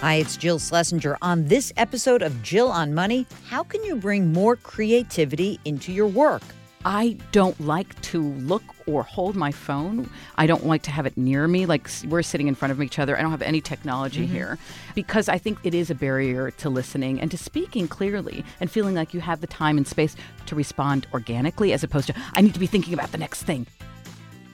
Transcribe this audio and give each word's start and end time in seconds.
Hi, 0.00 0.14
it's 0.14 0.36
Jill 0.36 0.60
Schlesinger. 0.60 1.18
On 1.22 1.48
this 1.48 1.72
episode 1.76 2.22
of 2.22 2.40
Jill 2.40 2.68
on 2.68 2.94
Money, 2.94 3.26
how 3.48 3.64
can 3.64 3.82
you 3.82 3.96
bring 3.96 4.32
more 4.32 4.54
creativity 4.54 5.58
into 5.64 5.92
your 5.92 6.06
work? 6.06 6.42
I 6.84 7.16
don't 7.32 7.58
like 7.58 8.00
to 8.02 8.22
look 8.22 8.62
or 8.86 9.02
hold 9.02 9.34
my 9.34 9.50
phone. 9.50 10.08
I 10.36 10.46
don't 10.46 10.64
like 10.64 10.82
to 10.82 10.92
have 10.92 11.04
it 11.04 11.16
near 11.16 11.48
me, 11.48 11.66
like 11.66 11.90
we're 12.06 12.22
sitting 12.22 12.46
in 12.46 12.54
front 12.54 12.70
of 12.70 12.80
each 12.80 13.00
other. 13.00 13.18
I 13.18 13.22
don't 13.22 13.32
have 13.32 13.42
any 13.42 13.60
technology 13.60 14.22
mm-hmm. 14.22 14.34
here 14.34 14.58
because 14.94 15.28
I 15.28 15.36
think 15.36 15.58
it 15.64 15.74
is 15.74 15.90
a 15.90 15.96
barrier 15.96 16.52
to 16.52 16.70
listening 16.70 17.20
and 17.20 17.28
to 17.32 17.36
speaking 17.36 17.88
clearly 17.88 18.44
and 18.60 18.70
feeling 18.70 18.94
like 18.94 19.12
you 19.12 19.20
have 19.20 19.40
the 19.40 19.48
time 19.48 19.78
and 19.78 19.86
space 19.86 20.14
to 20.46 20.54
respond 20.54 21.08
organically 21.12 21.72
as 21.72 21.82
opposed 21.82 22.06
to, 22.06 22.14
I 22.34 22.40
need 22.40 22.54
to 22.54 22.60
be 22.60 22.68
thinking 22.68 22.94
about 22.94 23.10
the 23.10 23.18
next 23.18 23.42
thing. 23.42 23.66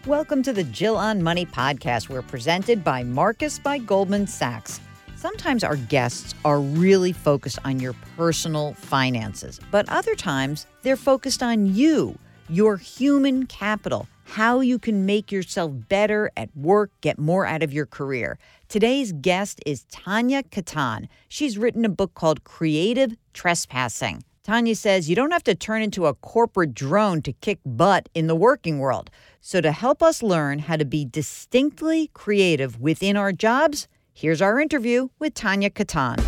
Welcome 0.06 0.42
to 0.44 0.54
the 0.54 0.64
Jill 0.64 0.96
on 0.96 1.22
Money 1.22 1.44
podcast. 1.44 2.08
We're 2.08 2.22
presented 2.22 2.82
by 2.82 3.02
Marcus 3.02 3.58
by 3.58 3.76
Goldman 3.76 4.26
Sachs. 4.26 4.80
Sometimes 5.24 5.64
our 5.64 5.76
guests 5.76 6.34
are 6.44 6.60
really 6.60 7.10
focused 7.10 7.58
on 7.64 7.80
your 7.80 7.94
personal 8.14 8.74
finances, 8.74 9.58
but 9.70 9.88
other 9.88 10.14
times 10.14 10.66
they're 10.82 10.98
focused 10.98 11.42
on 11.42 11.74
you, 11.74 12.18
your 12.50 12.76
human 12.76 13.46
capital, 13.46 14.06
how 14.24 14.60
you 14.60 14.78
can 14.78 15.06
make 15.06 15.32
yourself 15.32 15.72
better 15.88 16.30
at 16.36 16.54
work, 16.54 16.90
get 17.00 17.18
more 17.18 17.46
out 17.46 17.62
of 17.62 17.72
your 17.72 17.86
career. 17.86 18.38
Today's 18.68 19.12
guest 19.12 19.62
is 19.64 19.84
Tania 19.84 20.42
Katan. 20.42 21.08
She's 21.30 21.56
written 21.56 21.86
a 21.86 21.88
book 21.88 22.12
called 22.12 22.44
Creative 22.44 23.16
Trespassing. 23.32 24.24
Tania 24.42 24.76
says 24.76 25.08
you 25.08 25.16
don't 25.16 25.32
have 25.32 25.44
to 25.44 25.54
turn 25.54 25.80
into 25.80 26.04
a 26.04 26.12
corporate 26.12 26.74
drone 26.74 27.22
to 27.22 27.32
kick 27.32 27.60
butt 27.64 28.10
in 28.12 28.26
the 28.26 28.36
working 28.36 28.78
world. 28.78 29.08
So, 29.40 29.62
to 29.62 29.72
help 29.72 30.02
us 30.02 30.22
learn 30.22 30.58
how 30.58 30.76
to 30.76 30.84
be 30.84 31.06
distinctly 31.06 32.10
creative 32.12 32.78
within 32.78 33.16
our 33.16 33.32
jobs, 33.32 33.88
here's 34.14 34.40
our 34.40 34.60
interview 34.60 35.08
with 35.18 35.34
Tania 35.34 35.70
Katan. 35.70 36.22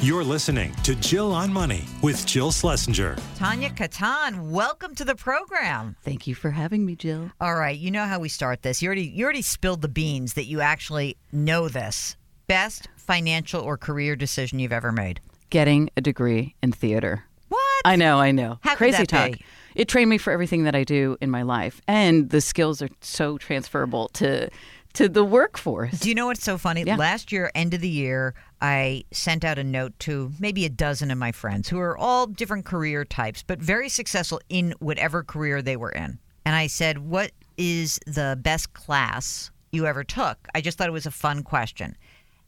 You're 0.00 0.22
listening 0.22 0.72
to 0.84 0.94
Jill 0.94 1.32
on 1.32 1.52
Money 1.52 1.84
with 2.02 2.24
Jill 2.24 2.52
Schlesinger. 2.52 3.16
Tania 3.34 3.70
Katan, 3.70 4.50
welcome 4.50 4.94
to 4.94 5.04
the 5.04 5.16
program. 5.16 5.96
Thank 6.04 6.28
you 6.28 6.36
for 6.36 6.52
having 6.52 6.86
me, 6.86 6.94
Jill. 6.94 7.32
All 7.40 7.56
right, 7.56 7.76
you 7.76 7.90
know 7.90 8.04
how 8.04 8.20
we 8.20 8.28
start 8.28 8.62
this. 8.62 8.80
You 8.80 8.86
already 8.86 9.06
you 9.06 9.24
already 9.24 9.42
spilled 9.42 9.82
the 9.82 9.88
beans 9.88 10.34
that 10.34 10.44
you 10.44 10.60
actually 10.60 11.16
know 11.32 11.68
this. 11.68 12.16
Best 12.46 12.88
financial 12.96 13.60
or 13.60 13.76
career 13.76 14.14
decision 14.14 14.60
you've 14.60 14.72
ever 14.72 14.92
made. 14.92 15.20
Getting 15.50 15.90
a 15.96 16.00
degree 16.00 16.54
in 16.62 16.70
theater. 16.72 17.24
What? 17.48 17.82
I 17.84 17.96
know, 17.96 18.20
I 18.20 18.30
know. 18.30 18.58
How 18.62 18.70
could 18.70 18.78
Crazy 18.78 18.98
that 18.98 19.08
talk. 19.08 19.32
be? 19.32 19.44
It 19.74 19.88
trained 19.88 20.10
me 20.10 20.18
for 20.18 20.32
everything 20.32 20.64
that 20.64 20.74
I 20.74 20.84
do 20.84 21.16
in 21.20 21.30
my 21.30 21.42
life, 21.42 21.80
and 21.88 22.30
the 22.30 22.40
skills 22.40 22.82
are 22.82 22.88
so 23.00 23.38
transferable 23.38 24.08
to 24.14 24.48
to 24.98 25.08
the 25.08 25.22
workforce. 25.22 26.00
Do 26.00 26.08
you 26.08 26.14
know 26.16 26.26
what's 26.26 26.42
so 26.42 26.58
funny? 26.58 26.82
Yeah. 26.82 26.96
Last 26.96 27.30
year, 27.30 27.52
end 27.54 27.72
of 27.72 27.80
the 27.80 27.88
year, 27.88 28.34
I 28.60 29.04
sent 29.12 29.44
out 29.44 29.56
a 29.56 29.62
note 29.62 29.96
to 30.00 30.32
maybe 30.40 30.64
a 30.64 30.68
dozen 30.68 31.12
of 31.12 31.18
my 31.18 31.30
friends 31.30 31.68
who 31.68 31.78
are 31.78 31.96
all 31.96 32.26
different 32.26 32.64
career 32.64 33.04
types, 33.04 33.44
but 33.46 33.60
very 33.60 33.88
successful 33.88 34.40
in 34.48 34.74
whatever 34.80 35.22
career 35.22 35.62
they 35.62 35.76
were 35.76 35.92
in. 35.92 36.18
And 36.44 36.56
I 36.56 36.66
said, 36.66 36.98
What 36.98 37.30
is 37.56 38.00
the 38.08 38.36
best 38.42 38.72
class 38.72 39.52
you 39.70 39.86
ever 39.86 40.02
took? 40.02 40.48
I 40.52 40.60
just 40.60 40.76
thought 40.76 40.88
it 40.88 40.92
was 40.92 41.06
a 41.06 41.12
fun 41.12 41.44
question. 41.44 41.96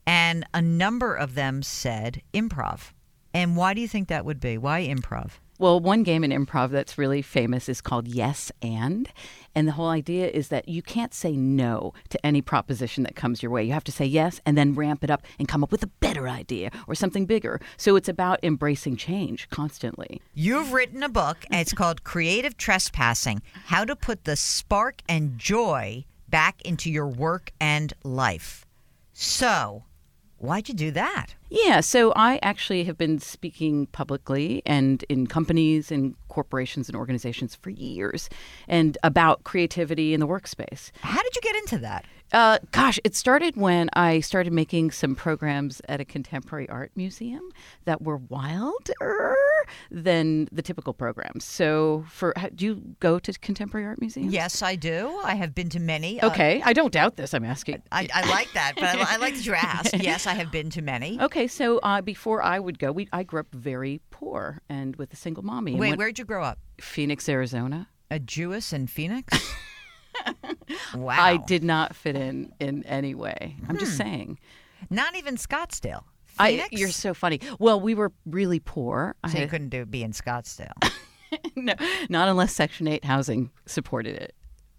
And 0.05 0.45
a 0.53 0.61
number 0.61 1.15
of 1.15 1.37
them 1.37 1.63
said 1.63 2.21
improv. 2.35 2.91
And 3.33 3.57
why 3.57 3.75
do 3.75 3.81
you 3.81 3.87
think 3.87 4.09
that 4.09 4.25
would 4.25 4.41
be? 4.41 4.59
Why 4.59 4.85
improv? 4.85 5.35
Well, 5.61 5.79
one 5.79 6.05
game 6.05 6.25
in 6.25 6.31
improv 6.31 6.71
that's 6.71 6.97
really 6.97 7.21
famous 7.21 7.69
is 7.69 7.83
called 7.83 8.09
Yes 8.09 8.51
and. 8.63 9.07
And 9.55 9.69
the 9.69 9.73
whole 9.73 9.91
idea 9.91 10.27
is 10.27 10.49
that 10.49 10.71
you 10.71 10.81
can't 10.81 11.13
say 11.13 11.37
no 11.37 11.93
to 12.09 12.27
any 12.27 12.41
proposition 12.41 13.05
that 13.05 13.15
comes 13.15 13.43
your 13.43 13.53
way. 13.53 13.65
You 13.65 13.75
have 13.75 13.85
to 13.85 13.93
say 13.93 14.07
yes 14.07 14.41
and 14.47 14.57
then 14.57 14.73
ramp 14.73 15.05
it 15.05 15.11
up 15.11 15.23
and 15.39 15.47
come 15.47 15.63
up 15.63 15.71
with 15.71 15.83
a 15.83 15.89
better 16.01 16.31
idea 16.31 16.71
or 16.89 16.95
something 16.95 17.27
bigger. 17.27 17.61
So 17.77 17.95
it's 17.97 18.09
about 18.09 18.43
embracing 18.43 18.97
change 18.97 19.51
constantly. 19.51 20.23
You've 20.33 20.73
written 20.73 21.03
a 21.03 21.11
book, 21.11 21.45
and 21.51 21.61
it's 21.61 21.75
called 21.75 22.05
Creative 22.05 22.57
Trespassing 22.57 23.43
How 23.67 23.85
to 23.85 23.95
Put 23.95 24.25
the 24.25 24.37
Spark 24.37 25.03
and 25.11 25.39
Joy 25.39 26.07
Back 26.31 26.63
into 26.63 26.91
Your 26.91 27.07
Work 27.07 27.53
and 27.61 27.93
Life. 28.03 28.65
So, 29.13 29.85
why'd 30.41 30.69
you 30.69 30.75
do 30.75 30.91
that? 30.93 31.35
Yeah, 31.51 31.81
so 31.81 32.13
I 32.17 32.39
actually 32.43 32.85
have 32.85 32.97
been 32.97 33.19
speaking 33.19 33.87
publicly 33.87 34.63
and 34.65 35.05
in 35.09 35.27
companies 35.27 35.93
and 35.93 36.15
corporations 36.29 36.89
and 36.89 36.97
organizations 36.97 37.55
for 37.55 37.71
years 37.71 38.29
and 38.67 38.97
about 39.03 39.45
creativity 39.45 40.15
in 40.15 40.21
the 40.21 40.27
workspace. 40.27 40.91
How 41.03 41.23
did 41.23 41.37
you 41.37 41.43
get 41.43 41.57
into 41.57 41.79
that? 41.79 42.07
Uh, 42.33 42.59
gosh, 42.73 42.99
it 43.05 43.15
started 43.17 43.57
when 43.57 43.91
I 43.95 44.21
started 44.21 44.53
making 44.53 44.91
some 44.93 45.15
programs 45.15 45.81
at 45.89 46.01
a 46.01 46.05
contemporary 46.05 46.69
art 46.69 46.93
museum 46.95 47.43
that 47.87 48.03
were 48.03 48.17
wilder 48.19 49.37
than 49.91 50.49
the 50.53 50.63
typical 50.63 50.93
programs. 50.95 51.45
So, 51.45 52.05
for 52.09 52.33
do 52.55 52.65
you 52.65 52.83
go 53.01 53.19
to 53.19 53.33
contemporary 53.41 53.87
art 53.87 54.01
museums? 54.01 54.33
Yes, 54.33 54.63
I 54.63 54.77
do. 54.77 55.21
I 55.25 55.35
have 55.35 55.55
been 55.55 55.69
to 55.71 55.81
many. 55.81 56.21
Uh, 56.21 56.29
Okay, 56.31 56.63
I 56.65 56.73
don't 56.73 56.93
doubt 56.93 57.17
this. 57.17 57.35
I'm 57.35 57.45
asking. 57.45 57.83
I, 57.91 58.07
I 58.15 58.29
like 58.31 58.53
that, 58.55 58.75
but 58.77 58.85
I, 58.85 59.15
I 59.15 59.17
like 59.17 59.35
that 59.35 59.45
you 59.47 59.55
asked. 59.55 59.95
Yes, 60.01 60.27
I 60.27 60.35
have 60.35 60.51
been 60.53 60.71
to 60.71 60.83
many. 60.83 61.21
Okay, 61.21 61.47
so 61.49 61.79
uh, 61.79 62.01
before 62.01 62.43
I 62.43 62.59
would 62.61 62.79
go, 62.79 62.93
we 62.93 63.09
I 63.13 63.23
grew 63.25 63.41
up 63.41 63.49
very 63.53 64.01
poor 64.11 64.61
and 64.69 64.95
with 64.97 65.13
a 65.13 65.17
single 65.17 65.43
mommy. 65.45 65.73
Wait, 65.73 65.81
went- 65.91 65.99
where'd 65.99 66.19
you 66.19 66.25
grow 66.25 66.43
up? 66.45 66.59
Phoenix, 66.81 67.29
Arizona. 67.29 67.89
A 68.11 68.19
Jewess 68.19 68.73
in 68.73 68.87
Phoenix? 68.87 69.37
wow. 70.95 71.17
I 71.23 71.37
did 71.39 71.63
not 71.65 71.95
fit 71.97 72.17
in 72.17 72.53
in 72.61 72.85
any 72.85 73.15
way. 73.15 73.57
I'm 73.69 73.79
just 73.79 73.97
saying. 73.97 74.39
Not 74.89 75.15
even 75.17 75.37
Scottsdale. 75.37 76.05
I, 76.39 76.53
Phoenix? 76.53 76.69
you're 76.73 76.89
so 76.91 77.13
funny. 77.13 77.41
Well, 77.59 77.81
we 77.81 77.95
were 77.95 78.13
really 78.25 78.61
poor. 78.61 79.15
I 79.23 79.29
So 79.29 79.35
you 79.35 79.41
had- 79.43 79.51
couldn't 79.51 79.69
do 79.69 79.85
be 79.85 80.03
in 80.03 80.13
Scottsdale. 80.13 80.73
no, 81.57 81.75
not 82.09 82.29
unless 82.29 82.53
Section 82.55 82.89
8 82.89 83.05
housing 83.05 83.51
supported 83.67 84.17
it. 84.17 84.35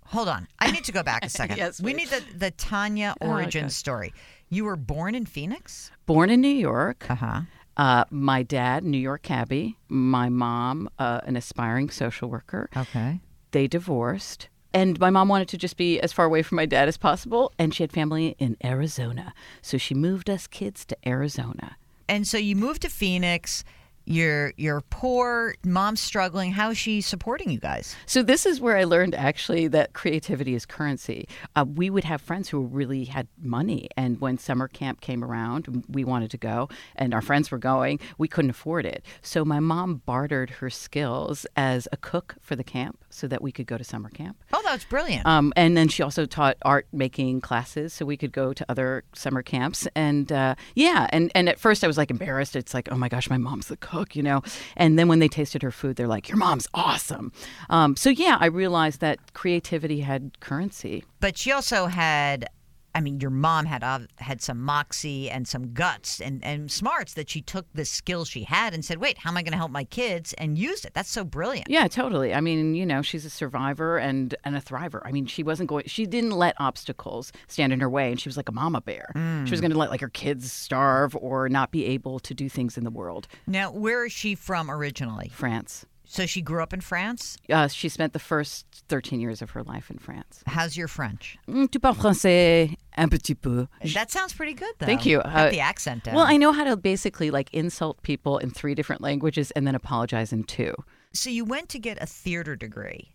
Hold 0.07 0.27
on. 0.27 0.47
I 0.59 0.71
need 0.71 0.83
to 0.85 0.91
go 0.91 1.03
back 1.03 1.23
a 1.23 1.29
second. 1.41 1.57
Yes, 1.57 1.79
we 1.79 1.93
please. 1.93 2.11
need 2.11 2.21
the, 2.21 2.37
the 2.37 2.51
Tania 2.51 3.15
Oh, 3.21 3.27
origin 3.29 3.69
story. 3.69 4.13
You 4.49 4.65
were 4.65 4.75
born 4.75 5.13
in 5.15 5.25
Phoenix? 5.25 5.91
Born 6.05 6.29
in 6.29 6.41
New 6.41 6.47
York. 6.49 7.05
Uh-huh. 7.09 7.41
Uh, 7.77 8.03
my 8.09 8.43
dad, 8.43 8.83
New 8.83 8.97
York 8.97 9.21
cabbie. 9.21 9.77
My 9.87 10.27
mom, 10.29 10.89
uh, 10.99 11.21
an 11.25 11.35
aspiring 11.37 11.89
social 11.89 12.29
worker. 12.29 12.69
Okay. 12.75 13.21
They 13.51 13.67
divorced. 13.67 14.49
And 14.73 14.99
my 14.99 15.09
mom 15.09 15.27
wanted 15.27 15.49
to 15.49 15.57
just 15.57 15.77
be 15.77 15.99
as 15.99 16.13
far 16.13 16.25
away 16.25 16.43
from 16.43 16.55
my 16.55 16.65
dad 16.65 16.87
as 16.87 16.97
possible. 16.97 17.51
And 17.59 17.73
she 17.73 17.83
had 17.83 17.91
family 17.91 18.35
in 18.39 18.57
Arizona. 18.63 19.33
So 19.61 19.77
she 19.77 19.93
moved 19.93 20.29
us 20.29 20.47
kids 20.47 20.85
to 20.85 20.97
Arizona. 21.05 21.75
And 22.07 22.27
so 22.27 22.37
you 22.37 22.55
moved 22.55 22.81
to 22.83 22.89
Phoenix. 22.89 23.63
You're 24.05 24.53
you're 24.57 24.81
poor, 24.89 25.55
mom's 25.63 26.01
struggling. 26.01 26.51
How 26.51 26.71
is 26.71 26.77
she 26.77 27.01
supporting 27.01 27.49
you 27.49 27.59
guys? 27.59 27.95
So 28.05 28.23
this 28.23 28.45
is 28.45 28.59
where 28.59 28.77
I 28.77 28.83
learned 28.83 29.15
actually 29.15 29.67
that 29.69 29.93
creativity 29.93 30.55
is 30.55 30.65
currency. 30.65 31.27
Uh, 31.55 31.65
we 31.75 31.89
would 31.89 32.03
have 32.03 32.21
friends 32.21 32.49
who 32.49 32.61
really 32.61 33.05
had 33.05 33.27
money, 33.41 33.89
and 33.95 34.19
when 34.19 34.37
summer 34.37 34.67
camp 34.67 35.01
came 35.01 35.23
around, 35.23 35.85
we 35.89 36.03
wanted 36.03 36.31
to 36.31 36.37
go, 36.37 36.69
and 36.95 37.13
our 37.13 37.21
friends 37.21 37.51
were 37.51 37.57
going. 37.57 37.99
We 38.17 38.27
couldn't 38.27 38.51
afford 38.51 38.85
it, 38.85 39.05
so 39.21 39.45
my 39.45 39.59
mom 39.59 40.01
bartered 40.05 40.49
her 40.49 40.69
skills 40.69 41.45
as 41.55 41.87
a 41.91 41.97
cook 41.97 42.35
for 42.41 42.55
the 42.55 42.63
camp 42.63 43.03
so 43.09 43.27
that 43.27 43.41
we 43.41 43.51
could 43.51 43.67
go 43.67 43.77
to 43.77 43.83
summer 43.83 44.09
camp. 44.09 44.37
Oh, 44.53 44.61
that's 44.63 44.85
brilliant. 44.85 45.25
Um, 45.25 45.53
and 45.55 45.75
then 45.77 45.87
she 45.87 46.03
also 46.03 46.25
taught 46.25 46.57
art 46.63 46.87
making 46.91 47.41
classes 47.41 47.93
so 47.93 48.05
we 48.05 48.17
could 48.17 48.31
go 48.31 48.53
to 48.53 48.65
other 48.69 49.03
summer 49.13 49.43
camps. 49.43 49.87
And 49.95 50.31
uh, 50.31 50.55
yeah, 50.75 51.07
and, 51.11 51.31
and 51.35 51.49
at 51.49 51.59
first 51.59 51.83
I 51.83 51.87
was 51.87 51.97
like 51.97 52.09
embarrassed. 52.09 52.55
It's 52.55 52.73
like, 52.73 52.89
oh 52.91 52.95
my 52.97 53.09
gosh, 53.09 53.29
my 53.29 53.37
mom's 53.37 53.67
the 53.67 53.77
cook, 53.77 53.90
you 54.15 54.23
know? 54.23 54.41
And 54.75 54.97
then 54.97 55.07
when 55.07 55.19
they 55.19 55.27
tasted 55.27 55.61
her 55.61 55.71
food, 55.71 55.95
they're 55.95 56.07
like, 56.07 56.29
your 56.29 56.37
mom's 56.37 56.67
awesome. 56.73 57.31
Um, 57.69 57.95
so 57.95 58.09
yeah, 58.09 58.37
I 58.39 58.47
realized 58.47 58.99
that 59.01 59.33
creativity 59.33 60.01
had 60.01 60.39
currency. 60.39 61.03
but 61.19 61.37
she 61.37 61.51
also 61.51 61.85
had 61.87 62.49
I 62.93 63.01
mean, 63.01 63.19
your 63.19 63.31
mom 63.31 63.65
had 63.65 63.83
uh, 63.83 63.99
had 64.17 64.41
some 64.41 64.61
moxie 64.61 65.29
and 65.29 65.47
some 65.47 65.73
guts 65.73 66.19
and, 66.19 66.43
and 66.43 66.71
smarts 66.71 67.13
that 67.13 67.29
she 67.29 67.41
took 67.41 67.65
the 67.73 67.85
skills 67.85 68.27
she 68.27 68.43
had 68.43 68.73
and 68.73 68.83
said, 68.83 68.97
"Wait, 68.97 69.19
how 69.19 69.29
am 69.29 69.37
I 69.37 69.43
going 69.43 69.53
to 69.53 69.57
help 69.57 69.71
my 69.71 69.83
kids?" 69.83 70.33
and 70.33 70.57
used 70.57 70.85
it. 70.85 70.93
That's 70.93 71.09
so 71.09 71.23
brilliant. 71.23 71.69
Yeah, 71.69 71.87
totally. 71.87 72.33
I 72.33 72.41
mean, 72.41 72.75
you 72.75 72.85
know, 72.85 73.01
she's 73.01 73.25
a 73.25 73.29
survivor 73.29 73.97
and, 73.97 74.35
and 74.43 74.55
a 74.55 74.61
thriver. 74.61 75.01
I 75.05 75.11
mean, 75.11 75.25
she 75.25 75.43
wasn't 75.43 75.69
going, 75.69 75.85
she 75.87 76.05
didn't 76.05 76.31
let 76.31 76.55
obstacles 76.59 77.31
stand 77.47 77.73
in 77.73 77.79
her 77.79 77.89
way. 77.89 78.11
And 78.11 78.19
she 78.19 78.27
was 78.27 78.37
like 78.37 78.49
a 78.49 78.53
mama 78.53 78.81
bear. 78.81 79.11
She 79.45 79.51
was 79.51 79.61
going 79.61 79.71
to 79.71 79.77
let 79.77 79.89
like 79.89 80.01
her 80.01 80.09
kids 80.09 80.51
starve 80.51 81.15
or 81.15 81.49
not 81.49 81.71
be 81.71 81.85
able 81.85 82.19
to 82.19 82.33
do 82.33 82.49
things 82.49 82.77
in 82.77 82.83
the 82.83 82.91
world. 82.91 83.27
Now, 83.47 83.71
where 83.71 84.05
is 84.05 84.11
she 84.11 84.35
from 84.35 84.69
originally? 84.69 85.29
France. 85.33 85.85
So 86.13 86.25
she 86.25 86.41
grew 86.41 86.61
up 86.61 86.73
in 86.73 86.81
France. 86.81 87.37
Uh, 87.49 87.69
she 87.69 87.87
spent 87.87 88.11
the 88.11 88.19
first 88.19 88.65
13 88.89 89.21
years 89.21 89.41
of 89.41 89.51
her 89.51 89.63
life 89.63 89.89
in 89.89 89.97
France. 89.97 90.43
How's 90.45 90.75
your 90.75 90.89
French? 90.89 91.37
Mm, 91.47 91.71
Tu 91.71 91.79
parles 91.79 91.95
français 91.97 92.75
un 92.97 93.09
petit 93.09 93.33
peu. 93.35 93.67
That 93.93 94.11
sounds 94.11 94.33
pretty 94.33 94.53
good, 94.53 94.73
though. 94.79 94.87
Thank 94.87 95.05
you. 95.05 95.19
Uh, 95.21 95.49
the 95.49 95.61
accent 95.61 96.03
down. 96.03 96.15
Well, 96.15 96.25
I 96.27 96.35
know 96.35 96.51
how 96.51 96.65
to 96.65 96.75
basically 96.75 97.31
like 97.31 97.49
insult 97.53 98.01
people 98.03 98.39
in 98.39 98.51
three 98.51 98.75
different 98.75 99.01
languages 99.01 99.51
and 99.51 99.65
then 99.65 99.73
apologize 99.73 100.33
in 100.33 100.43
two. 100.43 100.73
so 101.13 101.29
you 101.29 101.45
went 101.45 101.69
to 101.69 101.79
get 101.79 101.97
a 102.01 102.05
theater 102.05 102.57
degree. 102.57 103.13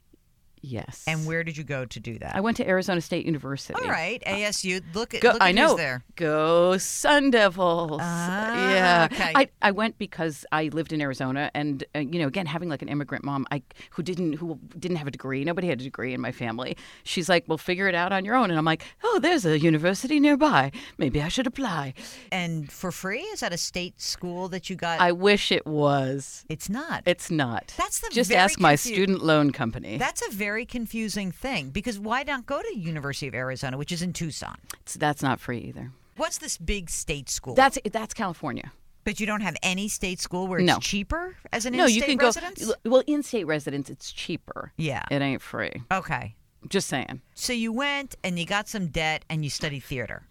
Yes. 0.63 1.05
And 1.07 1.27
where 1.27 1.45
did 1.45 1.57
you 1.57 1.65
go 1.65 1.85
to 1.85 2.01
do 2.01 2.19
that? 2.19 2.35
I 2.35 2.41
went 2.41 2.57
to 2.57 2.69
Arizona 2.69 3.01
State 3.01 3.25
University. 3.27 3.75
All 3.75 3.89
right, 3.89 4.23
ASU. 4.27 4.83
Look 4.95 5.15
at 5.15 5.21
Go, 5.21 5.29
look 5.33 5.43
at 5.43 5.47
I 5.47 5.53
know. 5.53 5.69
who's 5.69 5.77
there. 5.77 6.05
Go 6.17 6.77
Sun 6.79 7.31
Devils. 7.31 8.01
Ah, 8.03 8.71
yeah. 8.73 9.09
okay. 9.13 9.33
I, 9.35 9.49
I 9.63 9.71
went 9.71 9.99
because 9.99 10.45
I 10.53 10.65
lived 10.69 10.93
in 10.93 11.01
Arizona, 11.01 11.51
and 11.55 11.85
uh, 11.95 12.01
you 12.01 12.19
know, 12.19 12.27
again, 12.27 12.47
having 12.47 12.69
like 12.69 12.83
an 12.83 12.89
immigrant 12.89 13.25
mom, 13.25 13.47
I 13.51 13.63
who 13.91 14.03
didn't 14.03 14.35
who 14.35 14.59
didn't 14.79 14.97
have 14.97 15.07
a 15.07 15.11
degree. 15.11 15.45
Nobody 15.45 15.69
had 15.69 15.81
a 15.81 15.85
degree 15.85 16.15
in 16.15 16.21
my 16.21 16.33
family. 16.33 16.77
She's 17.05 17.29
like, 17.29 17.45
"Well, 17.47 17.59
figure 17.59 17.87
it 17.89 17.95
out 17.95 18.13
on 18.13 18.25
your 18.25 18.35
own." 18.35 18.51
And 18.51 18.59
I'm 18.59 18.65
like, 18.65 18.83
"Oh, 19.05 19.19
there's 19.21 19.45
a 19.47 19.59
university 19.59 20.19
nearby. 20.19 20.73
Maybe 20.99 21.21
I 21.23 21.29
should 21.29 21.47
apply." 21.47 21.95
And 22.33 22.71
for 22.73 22.91
free? 22.91 23.21
Is 23.23 23.41
that 23.41 23.53
a 23.53 23.59
state 23.59 24.01
school 24.01 24.49
that 24.49 24.69
you 24.71 24.77
got? 24.77 25.01
I 25.01 25.13
wish 25.13 25.53
it 25.53 25.67
was. 25.67 26.45
it's 26.49 26.69
not. 26.69 27.03
It's 27.07 27.31
not. 27.31 27.73
That's 27.77 28.01
the 28.01 28.09
just 28.11 28.33
ask 28.33 28.59
my 28.59 28.75
student 28.75 29.23
loan 29.23 29.53
company. 29.53 29.99
That's 29.99 30.27
a 30.27 30.31
very 30.33 30.46
confusing 30.65 31.33
thing 31.33 31.71
because 31.71 31.99
why 31.99 32.23
not 32.23 32.47
go 32.47 32.63
to 32.63 32.77
University 32.79 33.27
of 33.29 33.35
Arizona, 33.35 33.77
which 33.77 33.91
is 33.93 34.03
in 34.03 34.13
Tucson? 34.13 34.57
It's- 34.75 34.97
that's 34.99 35.23
not 35.23 35.41
free 35.41 35.59
either. 35.59 35.91
What's 36.17 36.39
this 36.39 36.57
big 36.57 36.89
state 36.89 37.29
school? 37.29 37.55
That's 37.55 37.79
that's 37.93 38.15
California. 38.15 38.73
but 39.05 39.21
you 39.21 39.27
don't 39.27 39.43
have 39.43 39.57
any 39.63 39.87
state 39.89 40.19
school 40.21 40.49
where 40.49 40.59
it's 40.59 40.67
No. 40.67 40.79
cheaper 40.81 41.37
as 41.53 41.65
an 41.67 41.77
no, 41.77 41.85
in-state 41.85 41.97
you 41.97 42.03
can 42.17 42.19
residence? 42.19 42.67
go. 42.67 42.75
Well, 42.91 43.03
in-state 43.07 43.45
residence, 43.47 43.89
it's 43.91 44.11
cheaper. 44.13 44.73
Yeah. 44.77 45.05
It 45.11 45.23
ain't 45.23 45.43
free. 45.43 45.83
Okay. 45.93 46.35
Just 46.69 46.89
saying. 46.89 47.21
So 47.35 47.53
you 47.53 47.71
went 47.73 48.17
and 48.25 48.37
you 48.39 48.47
got 48.47 48.67
some 48.69 48.89
debt 48.89 49.25
and 49.31 49.45
you 49.45 49.51
studied 49.51 49.81
theater, 49.85 50.23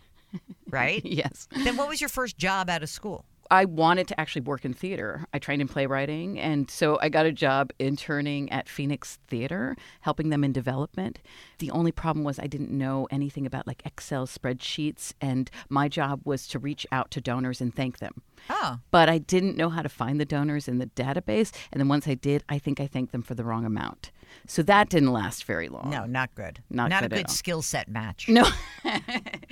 right? 0.70 1.02
Yes. 1.22 1.48
then 1.64 1.78
what 1.78 1.88
was 1.88 2.02
your 2.02 2.10
first 2.10 2.38
job 2.38 2.70
out 2.70 2.84
of 2.84 2.90
school? 2.90 3.24
I 3.52 3.66
wanted 3.66 4.08
to 4.10 4.20
actually 4.20 4.42
work 4.42 4.66
in 4.66 4.74
theater. 4.74 5.26
I 5.34 5.40
trained 5.40 5.62
in 5.62 5.68
playwriting, 5.68 6.40
and 6.40 6.70
so 6.70 6.98
I 7.02 7.10
got 7.10 7.26
a 7.26 7.32
job 7.32 7.72
interning 7.80 8.52
at 8.52 8.68
Phoenix 8.68 9.20
Theater, 9.28 9.76
helping 10.02 10.30
them 10.30 10.44
in 10.44 10.52
development. 10.52 11.20
The 11.60 11.72
only 11.72 11.92
problem 11.92 12.24
was 12.24 12.40
I 12.40 12.48
didn't 12.48 12.72
know 12.72 13.08
anything 13.12 13.46
about 13.46 13.68
like 13.68 13.86
Excel 13.86 14.28
spreadsheets, 14.28 15.14
and 15.22 15.50
my 15.70 15.88
job 15.88 16.22
was 16.24 16.48
to 16.50 16.60
reach 16.60 16.86
out 16.92 17.12
to 17.12 17.22
donors 17.22 17.62
and 17.62 17.74
thank 17.74 18.00
them. 18.00 18.22
Oh. 18.50 18.80
But 18.92 19.10
I 19.10 19.18
didn't 19.18 19.58
know 19.58 19.70
how 19.70 19.82
to 19.82 19.90
find 19.90 20.20
the 20.20 20.26
donors 20.26 20.68
in 20.68 20.78
the 20.80 20.88
database, 20.88 21.52
and 21.72 21.80
then 21.80 21.88
once 21.88 22.08
I 22.08 22.16
did, 22.16 22.44
I 22.50 22.60
think 22.60 22.80
I 22.80 22.88
thanked 22.88 23.12
them 23.12 23.22
for 23.22 23.36
the 23.36 23.44
wrong 23.44 23.66
amount. 23.66 24.12
So 24.48 24.64
that 24.64 24.90
didn't 24.90 25.12
last 25.14 25.46
very 25.46 25.70
long. 25.70 25.90
No, 25.90 26.06
not 26.06 26.34
good. 26.36 26.62
Not 26.70 26.86
good. 26.86 26.90
not 26.90 27.02
good 27.04 27.14
a 27.14 27.16
good 27.18 27.30
skill 27.30 27.62
set 27.62 27.88
match. 27.88 28.28
No. 28.28 28.46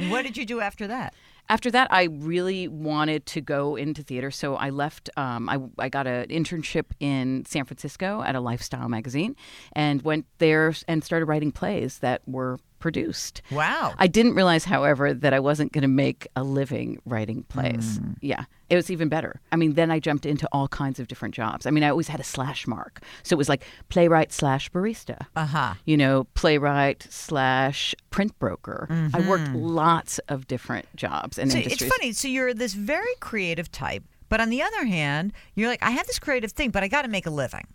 What 0.10 0.24
did 0.24 0.36
you 0.38 0.46
do 0.46 0.60
after 0.60 0.88
that? 0.88 1.14
After 1.50 1.70
that, 1.72 1.92
I 1.92 2.04
really 2.04 2.68
wanted 2.68 3.26
to 3.28 3.42
go 3.42 3.76
into 3.76 4.02
theater, 4.02 4.32
so 4.32 4.56
I 4.56 4.70
left. 4.70 5.10
Um, 5.18 5.50
I, 5.50 5.60
I 5.78 5.90
got 5.90 6.08
an 6.08 6.28
internship 6.30 6.86
in 7.00 7.46
San 7.46 7.66
Francisco 7.66 8.22
at 8.22 8.36
a 8.36 8.40
lifestyle 8.40 8.88
magazine, 8.88 9.36
and 9.74 10.02
went 10.02 10.26
there 10.38 10.74
and 10.88 11.04
started 11.04 11.26
writing 11.26 11.52
plays 11.52 12.00
that 12.00 12.22
were 12.28 12.60
produced. 12.84 13.42
Wow. 13.50 13.94
I 13.98 14.08
didn't 14.08 14.36
realize, 14.36 14.66
however, 14.66 15.14
that 15.14 15.34
I 15.34 15.40
wasn't 15.40 15.72
going 15.72 15.84
to 15.84 15.88
make 16.06 16.28
a 16.36 16.44
living 16.44 17.00
writing 17.06 17.44
plays. 17.44 18.00
Yeah, 18.20 18.44
it 18.70 18.76
was 18.76 18.92
even 18.92 19.08
better. 19.08 19.40
I 19.54 19.56
mean, 19.56 19.74
then 19.76 19.90
I 19.90 20.00
jumped 20.00 20.26
into 20.26 20.50
all 20.52 20.68
kinds 20.68 21.00
of 21.00 21.08
different 21.08 21.34
jobs. 21.34 21.66
I 21.66 21.72
mean, 21.72 21.84
I 21.86 21.90
always 21.90 22.10
had 22.10 22.20
a 22.20 22.24
slash 22.26 22.68
mark, 22.68 23.02
so 23.24 23.36
it 23.36 23.38
was 23.38 23.48
like 23.48 23.64
playwright 23.88 24.34
slash 24.34 24.70
barista 24.70 25.18
Uh 25.38 25.46
huh. 25.46 25.74
you 25.86 25.96
know, 25.96 26.26
playwright 26.36 27.08
slash 27.10 27.96
print 28.10 28.38
broker. 28.38 28.88
I 29.14 29.22
worked 29.30 29.50
lots 29.54 30.20
of 30.28 30.46
different 30.48 30.86
jobs 30.98 31.40
and 31.40 31.50
So 31.52 31.58
industries. 31.60 31.82
it's 31.88 31.98
funny. 31.98 32.12
So 32.12 32.28
you're 32.28 32.54
this 32.54 32.74
very 32.74 33.16
creative 33.22 33.72
type, 33.72 34.04
but 34.28 34.42
on 34.42 34.50
the 34.50 34.62
other 34.62 34.84
hand, 34.86 35.32
you're 35.56 35.70
like, 35.70 35.82
I 35.82 35.92
have 35.92 36.06
this 36.08 36.20
creative 36.20 36.52
thing, 36.52 36.70
but 36.72 36.84
I 36.84 36.90
got 36.90 37.04
to 37.04 37.08
make 37.18 37.26
a 37.26 37.30
living. 37.44 37.66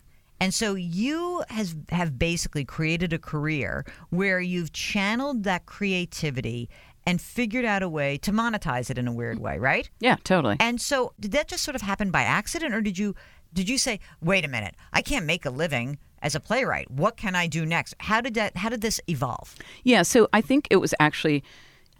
And 0.40 0.54
so 0.54 0.74
you 0.74 1.42
has 1.48 1.74
have 1.90 2.18
basically 2.18 2.64
created 2.64 3.12
a 3.12 3.18
career 3.18 3.84
where 4.10 4.40
you've 4.40 4.72
channeled 4.72 5.44
that 5.44 5.66
creativity 5.66 6.68
and 7.06 7.20
figured 7.20 7.64
out 7.64 7.82
a 7.82 7.88
way 7.88 8.18
to 8.18 8.32
monetize 8.32 8.90
it 8.90 8.98
in 8.98 9.08
a 9.08 9.12
weird 9.12 9.38
way, 9.38 9.58
right? 9.58 9.88
Yeah, 9.98 10.16
totally. 10.24 10.56
And 10.60 10.80
so 10.80 11.14
did 11.18 11.32
that 11.32 11.48
just 11.48 11.64
sort 11.64 11.74
of 11.74 11.82
happen 11.82 12.10
by 12.10 12.22
accident 12.22 12.74
or 12.74 12.80
did 12.80 12.98
you 12.98 13.14
did 13.52 13.68
you 13.68 13.78
say, 13.78 13.98
"Wait 14.20 14.44
a 14.44 14.48
minute. 14.48 14.74
I 14.92 15.00
can't 15.00 15.24
make 15.24 15.46
a 15.46 15.50
living 15.50 15.98
as 16.20 16.34
a 16.34 16.40
playwright. 16.40 16.90
What 16.90 17.16
can 17.16 17.34
I 17.34 17.46
do 17.46 17.64
next?" 17.64 17.94
How 18.00 18.20
did 18.20 18.34
that 18.34 18.58
how 18.58 18.68
did 18.68 18.82
this 18.82 19.00
evolve? 19.08 19.54
Yeah, 19.84 20.02
so 20.02 20.28
I 20.32 20.42
think 20.42 20.68
it 20.70 20.76
was 20.76 20.94
actually 21.00 21.42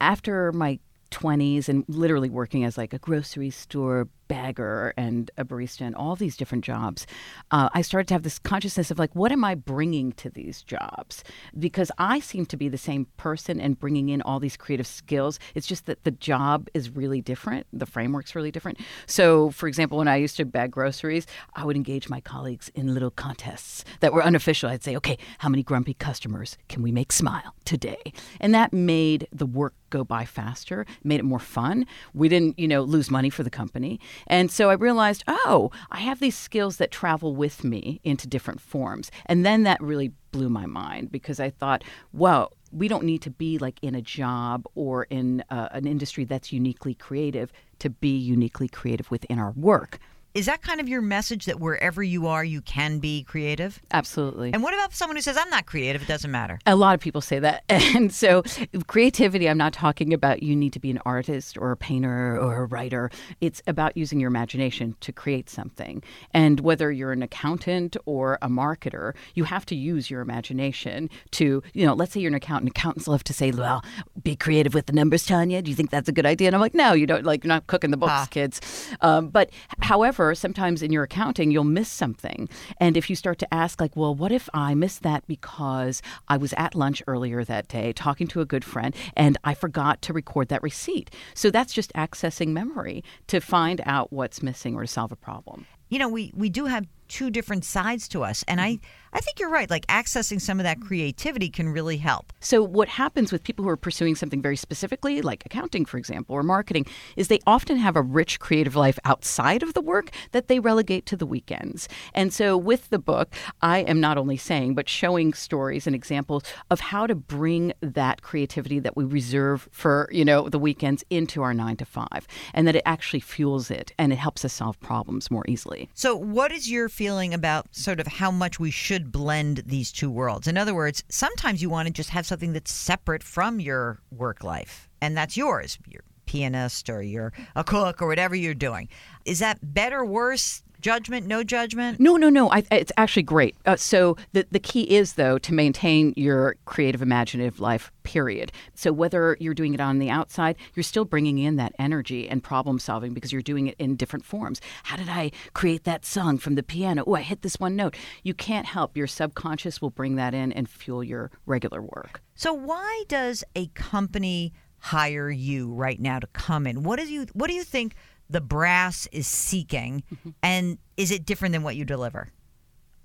after 0.00 0.52
my 0.52 0.79
20s 1.11 1.69
and 1.69 1.85
literally 1.88 2.29
working 2.29 2.64
as 2.64 2.76
like 2.76 2.93
a 2.93 2.99
grocery 2.99 3.50
store 3.50 4.08
bagger 4.28 4.94
and 4.96 5.30
a 5.36 5.44
barista 5.44 5.80
and 5.80 5.94
all 5.94 6.14
these 6.14 6.36
different 6.36 6.64
jobs, 6.64 7.06
uh, 7.50 7.69
I 7.75 7.82
started 7.82 8.08
to 8.08 8.14
have 8.14 8.22
this 8.22 8.38
consciousness 8.38 8.90
of 8.90 8.98
like, 8.98 9.14
what 9.14 9.32
am 9.32 9.44
I 9.44 9.54
bringing 9.54 10.12
to 10.12 10.30
these 10.30 10.62
jobs? 10.62 11.25
Because 11.58 11.90
I 11.98 12.20
seem 12.20 12.46
to 12.46 12.56
be 12.56 12.69
the 12.69 12.78
same 12.78 13.06
person 13.16 13.60
and 13.60 13.78
bringing 13.78 14.10
in 14.10 14.22
all 14.22 14.38
these 14.38 14.56
creative 14.56 14.86
skills. 14.86 15.38
It's 15.54 15.66
just 15.66 15.86
that 15.86 16.04
the 16.04 16.10
job 16.10 16.69
is 16.75 16.90
really 16.90 17.20
different. 17.20 17.66
The 17.72 17.86
framework's 17.86 18.34
really 18.34 18.50
different. 18.50 18.78
So, 19.06 19.50
for 19.50 19.66
example, 19.66 19.98
when 19.98 20.08
I 20.08 20.16
used 20.16 20.36
to 20.36 20.44
bag 20.44 20.70
groceries, 20.70 21.26
I 21.54 21.64
would 21.64 21.76
engage 21.76 22.08
my 22.08 22.20
colleagues 22.20 22.70
in 22.75 22.94
little 22.94 23.10
contests 23.10 23.84
that 24.00 24.12
were 24.12 24.22
unofficial. 24.22 24.70
I'd 24.70 24.84
say, 24.84 24.96
okay, 24.96 25.19
how 25.38 25.48
many 25.48 25.62
grumpy 25.62 25.94
customers 25.94 26.58
can 26.69 26.82
we 26.82 26.92
make 26.92 27.12
smile 27.12 27.54
today? 27.64 28.12
And 28.40 28.54
that 28.54 28.72
made 28.72 29.26
the 29.32 29.46
work 29.46 29.75
go 29.90 30.04
by 30.04 30.25
faster, 30.25 30.84
made 31.02 31.20
it 31.20 31.25
more 31.25 31.38
fun. 31.38 31.86
We 32.12 32.28
didn't, 32.28 32.58
you 32.58 32.69
know, 32.69 32.82
lose 32.82 33.10
money 33.10 33.30
for 33.30 33.42
the 33.42 33.50
company. 33.50 34.00
And 34.26 34.50
so 34.50 34.70
I 34.70 34.75
realized, 34.75 35.25
oh, 35.26 35.70
I 35.91 36.00
have 36.00 36.20
these 36.20 36.37
skills 36.37 36.76
that 36.76 36.91
travel 36.91 37.35
with 37.35 37.65
me 37.65 38.00
into 38.05 38.26
different 38.26 38.61
forms. 38.61 39.11
And 39.26 39.44
then 39.44 39.62
that 39.62 39.81
really 39.81 40.12
blew 40.31 40.49
my 40.49 40.67
mind 40.67 41.11
because 41.11 41.41
I 41.41 41.50
thought, 41.50 41.85
wow, 42.12 42.50
we 42.73 42.88
don't 42.88 43.05
need 43.05 43.23
to 43.23 43.31
be 43.31 43.59
like 43.59 43.79
in 43.82 43.94
a 43.94 44.03
job 44.03 44.67
or 44.75 45.05
in 45.05 45.43
uh, 45.50 45.69
an 45.73 45.87
industry 45.87 46.25
that's 46.25 46.53
uniquely 46.53 46.94
creative 46.94 47.53
to 47.79 47.91
be 47.91 48.17
uniquely 48.17 48.69
creative 48.69 49.11
within 49.11 49.38
our 49.38 49.53
work. 49.53 49.99
Is 50.38 50.46
that 50.46 50.62
kind 50.62 50.79
of 50.81 50.88
your 50.88 51.02
message 51.02 51.46
that 51.46 51.58
wherever 51.58 52.00
you 52.00 52.29
are, 52.29 52.44
you 52.44 52.61
can 52.61 53.00
be 53.00 53.25
creative? 53.25 53.81
Absolutely. 53.90 54.52
And 54.55 54.62
what 54.62 54.73
about 54.73 54.94
someone 54.94 55.17
who 55.17 55.20
says, 55.23 55.37
I'm 55.37 55.50
not 55.50 55.67
creative? 55.67 56.02
It 56.02 56.06
doesn't 56.06 56.31
matter. 56.31 56.61
A 56.64 56.76
lot 56.76 56.94
of 56.94 57.00
people 57.00 57.20
say 57.20 57.40
that. 57.40 57.64
And 57.99 58.12
so, 58.12 58.44
creativity, 58.87 59.49
I'm 59.49 59.58
not 59.58 59.73
talking 59.73 60.12
about 60.12 60.43
you 60.43 60.55
need 60.55 60.73
to 60.75 60.79
be 60.79 60.90
an 60.90 61.00
artist 61.05 61.56
or 61.58 61.73
a 61.73 61.76
painter 61.76 62.38
or 62.38 62.62
a 62.62 62.67
writer. 62.67 63.11
It's 63.40 63.62
about 63.67 63.96
using 63.96 64.20
your 64.20 64.29
imagination 64.29 64.94
to 65.00 65.11
create 65.12 65.49
something. 65.50 66.02
And 66.32 66.61
whether 66.61 66.93
you're 66.93 67.12
an 67.12 67.23
accountant 67.23 67.96
or 68.05 68.38
a 68.43 68.49
marketer, 68.49 69.14
you 69.35 69.44
have 69.44 69.67
to 69.67 69.75
use 69.75 70.11
your 70.11 70.20
imagination 70.20 71.11
to, 71.32 71.62
you 71.73 71.85
know, 71.87 71.94
let's 71.94 72.12
say 72.12 72.20
you're 72.20 72.29
an 72.29 72.35
accountant. 72.35 72.70
Accountants 72.70 73.08
love 73.08 73.25
to 73.25 73.32
say, 73.32 73.50
well, 73.50 73.82
be 74.23 74.37
creative 74.37 74.75
with 74.75 74.87
the 74.87 74.93
numbers, 74.93 75.25
Tania. 75.26 75.62
Do 75.62 75.70
you 75.70 75.75
think 75.76 75.90
that's 75.90 76.08
a 76.08 76.12
good 76.12 76.26
idea? 76.26 76.47
And 76.49 76.54
I'm 76.54 76.61
like, 76.61 76.75
no, 76.75 76.92
you 76.92 77.07
don't. 77.07 77.25
Like, 77.25 77.42
you're 77.42 77.49
not 77.49 77.66
cooking 77.66 77.90
the 77.90 77.97
books, 77.97 78.12
Ah. 78.12 78.26
kids. 78.30 78.61
Um, 79.00 79.28
but 79.28 79.50
however, 79.80 80.27
sometimes 80.35 80.82
in 80.82 80.92
your 80.92 81.04
accounting, 81.04 81.50
you'll 81.50 81.64
miss 81.64 81.88
something. 81.88 82.49
And 82.78 82.97
if 82.97 83.08
you 83.11 83.16
start 83.16 83.38
to 83.38 83.54
ask, 83.54 83.80
like, 83.80 83.97
well, 83.97 84.14
what 84.14 84.32
if 84.32 84.49
I 84.54 84.75
missed 84.75 85.02
that 85.02 85.26
because 85.26 86.02
I 86.28 86.37
was 86.37 86.52
at 86.56 86.75
lunch 86.75 87.02
earlier 87.06 87.44
that 87.44 87.68
day 87.68 87.92
talking 87.92 88.26
to 88.28 88.40
a 88.40 88.44
good 88.44 88.64
friend 88.64 88.94
and 89.16 89.37
I 89.44 89.54
forgot 89.54 90.02
to 90.02 90.12
record 90.12 90.49
that 90.49 90.62
receipt? 90.62 91.11
So 91.35 91.50
that's 91.50 91.73
just 91.73 91.92
accessing 91.94 92.49
memory 92.49 93.04
to 93.28 93.40
find 93.40 93.80
out 93.85 94.12
what's 94.12 94.42
missing 94.42 94.75
or 94.75 94.82
to 94.82 94.87
solve 94.88 95.12
a 95.12 95.16
problem. 95.16 95.66
You 95.88 95.99
know, 95.99 96.08
we, 96.08 96.32
we 96.35 96.50
do 96.50 96.66
have 96.66 96.87
two 97.08 97.30
different 97.30 97.64
sides 97.64 98.08
to 98.08 98.23
us. 98.23 98.44
And 98.47 98.61
I, 98.61 98.78
I 99.12 99.21
think 99.21 99.38
you're 99.38 99.49
right. 99.49 99.71
Like 99.71 99.87
accessing 99.87 100.41
some 100.41 100.61
of 100.61 100.65
that 100.65 100.81
creativity 100.81 101.49
can 101.49 101.69
really 101.69 101.97
help. 101.97 102.33
So, 102.41 102.62
what 102.62 102.88
happens 102.88 103.33
with 103.33 103.43
people 103.43 103.65
who 103.65 103.71
are 103.71 103.77
pursuing 103.77 104.15
something 104.15 104.43
very 104.43 104.57
specifically, 104.57 105.23
like 105.23 105.45
accounting, 105.47 105.85
for 105.85 105.99
example, 105.99 106.35
or 106.35 106.43
marketing, 106.43 106.87
is 107.17 107.29
they 107.29 107.41
often 107.47 107.77
have 107.79 107.97
a 107.97 108.03
rich 108.03 108.38
creative 108.38 108.77
life 108.77 108.99
outside 109.05 109.62
of 109.62 109.75
the 109.75 109.81
work 109.81 110.11
that 110.33 110.49
they 110.49 110.59
relegate 110.59 111.07
to 111.07 111.17
the 111.17 111.27
weekends. 111.27 111.88
And 112.15 112.33
so, 112.33 112.57
with 112.57 112.91
the 112.91 112.99
book, 112.99 113.35
I 113.62 113.79
am 113.79 114.00
not 114.00 114.19
only 114.19 114.37
saying, 114.37 114.75
but 114.75 114.88
showing 114.88 115.33
stories 115.33 115.87
and 115.87 115.97
examples 115.97 116.45
of 116.71 116.81
how 116.81 117.07
to 117.07 117.15
bring 117.15 117.73
that 117.81 118.23
creativity 118.23 118.79
that 118.81 118.97
we 118.97 119.05
reserve 119.05 119.69
for, 119.73 120.09
you 120.12 120.25
know, 120.25 120.49
the 120.49 120.59
weekends 120.59 121.05
into 121.11 121.43
our 121.43 121.55
nine 121.55 121.77
to 121.77 121.85
five, 121.85 122.27
and 122.53 122.67
that 122.67 122.77
it 122.77 122.83
actually 122.85 123.21
fuels 123.21 123.71
it 123.71 123.93
and 123.99 124.12
it 124.12 124.17
helps 124.17 124.45
us 124.45 124.53
solve 124.53 124.79
problems 124.81 125.31
more 125.31 125.45
easily. 125.49 125.88
So, 125.95 126.15
what 126.17 126.53
is 126.53 126.71
your 126.71 126.88
feeling 126.88 127.33
about 127.33 127.75
sort 127.75 128.00
of 128.00 128.07
how 128.07 128.31
much 128.31 128.61
we 128.61 128.71
should 128.71 128.98
blend 129.05 129.62
these 129.67 129.93
two 129.93 130.11
worlds? 130.11 130.47
In 130.49 130.59
other 130.59 130.75
words, 130.75 131.02
sometimes 131.09 131.62
you 131.62 131.71
want 131.71 131.87
to 131.87 131.93
just 131.93 132.11
have 132.11 132.26
something 132.26 132.52
that's 132.52 132.73
separate 132.73 133.23
from 133.23 133.61
your 133.61 134.00
work 134.11 134.45
life, 134.45 134.88
and 135.00 135.17
that's 135.17 135.37
yours. 135.37 135.78
You're 135.87 136.02
a 136.02 136.31
pianist 136.31 136.90
or 136.90 137.02
you're 137.02 137.33
a 137.57 137.64
cook 137.64 138.02
or 138.02 138.07
whatever 138.09 138.35
you're 138.35 138.55
doing. 138.55 138.88
Is 139.25 139.38
that 139.38 139.59
better, 139.62 140.05
worse? 140.05 140.62
Judgment, 140.80 141.26
no 141.26 141.42
judgment? 141.42 141.99
No, 141.99 142.16
no, 142.16 142.28
no. 142.28 142.50
I, 142.50 142.62
it's 142.70 142.92
actually 142.97 143.25
great. 143.25 143.56
Uh, 143.66 143.76
so 143.76 144.16
the 144.32 144.47
the 144.50 144.61
key 144.61 144.82
is 144.82 145.14
though 145.14 145.38
to 145.38 145.52
maintain 145.52 146.14
your 146.16 146.56
creative, 146.66 147.02
imaginative 147.02 147.58
life. 147.58 147.90
Period. 148.04 148.52
So 148.75 148.92
whether 148.92 149.37
you're 149.40 149.54
doing 149.54 149.75
it 149.75 149.80
on 149.80 149.99
the 149.99 150.08
outside, 150.08 150.56
you're 150.75 150.85
still 150.85 151.04
bringing 151.04 151.38
in 151.38 151.56
that 151.56 151.75
energy 151.78 152.28
and 152.28 152.42
problem 152.42 152.78
solving 152.78 153.12
because 153.12 153.32
you're 153.32 153.42
doing 153.42 153.66
it 153.66 153.75
in 153.78 153.97
different 153.97 154.25
forms. 154.25 154.61
How 154.85 154.97
did 154.97 155.08
I 155.08 155.32
create 155.52 155.85
that 155.85 156.04
song 156.04 156.38
from 156.38 156.54
the 156.54 156.62
piano? 156.62 157.04
Oh, 157.06 157.14
I 157.14 157.23
hit 157.23 157.42
this 157.42 157.58
one 157.58 157.76
note. 157.76 157.97
You 158.23 158.32
can't 158.32 158.66
help. 158.66 158.97
Your 158.97 159.06
subconscious 159.06 159.82
will 159.82 159.90
bring 159.90 160.16
that 160.16 160.32
in 160.32 160.52
and 160.52 160.68
fuel 160.68 161.02
your 161.04 161.30
regular 161.44 161.82
work. 161.82 162.23
So 162.35 162.52
why 162.52 163.04
does 163.08 163.44
a 163.56 163.66
company 163.68 164.52
hire 164.78 165.28
you 165.28 165.73
right 165.73 166.00
now 166.00 166.20
to 166.20 166.26
come 166.28 166.66
in? 166.66 166.82
What 166.85 166.99
do 166.99 167.12
you 167.12 167.26
What 167.32 167.49
do 167.49 167.54
you 167.54 167.64
think? 167.64 167.94
The 168.30 168.40
brass 168.40 169.08
is 169.12 169.26
seeking 169.26 170.02
mm-hmm. 170.12 170.30
and 170.42 170.78
is 170.97 171.11
it 171.11 171.25
different 171.25 171.52
than 171.52 171.62
what 171.62 171.76
you 171.76 171.85
deliver 171.85 172.28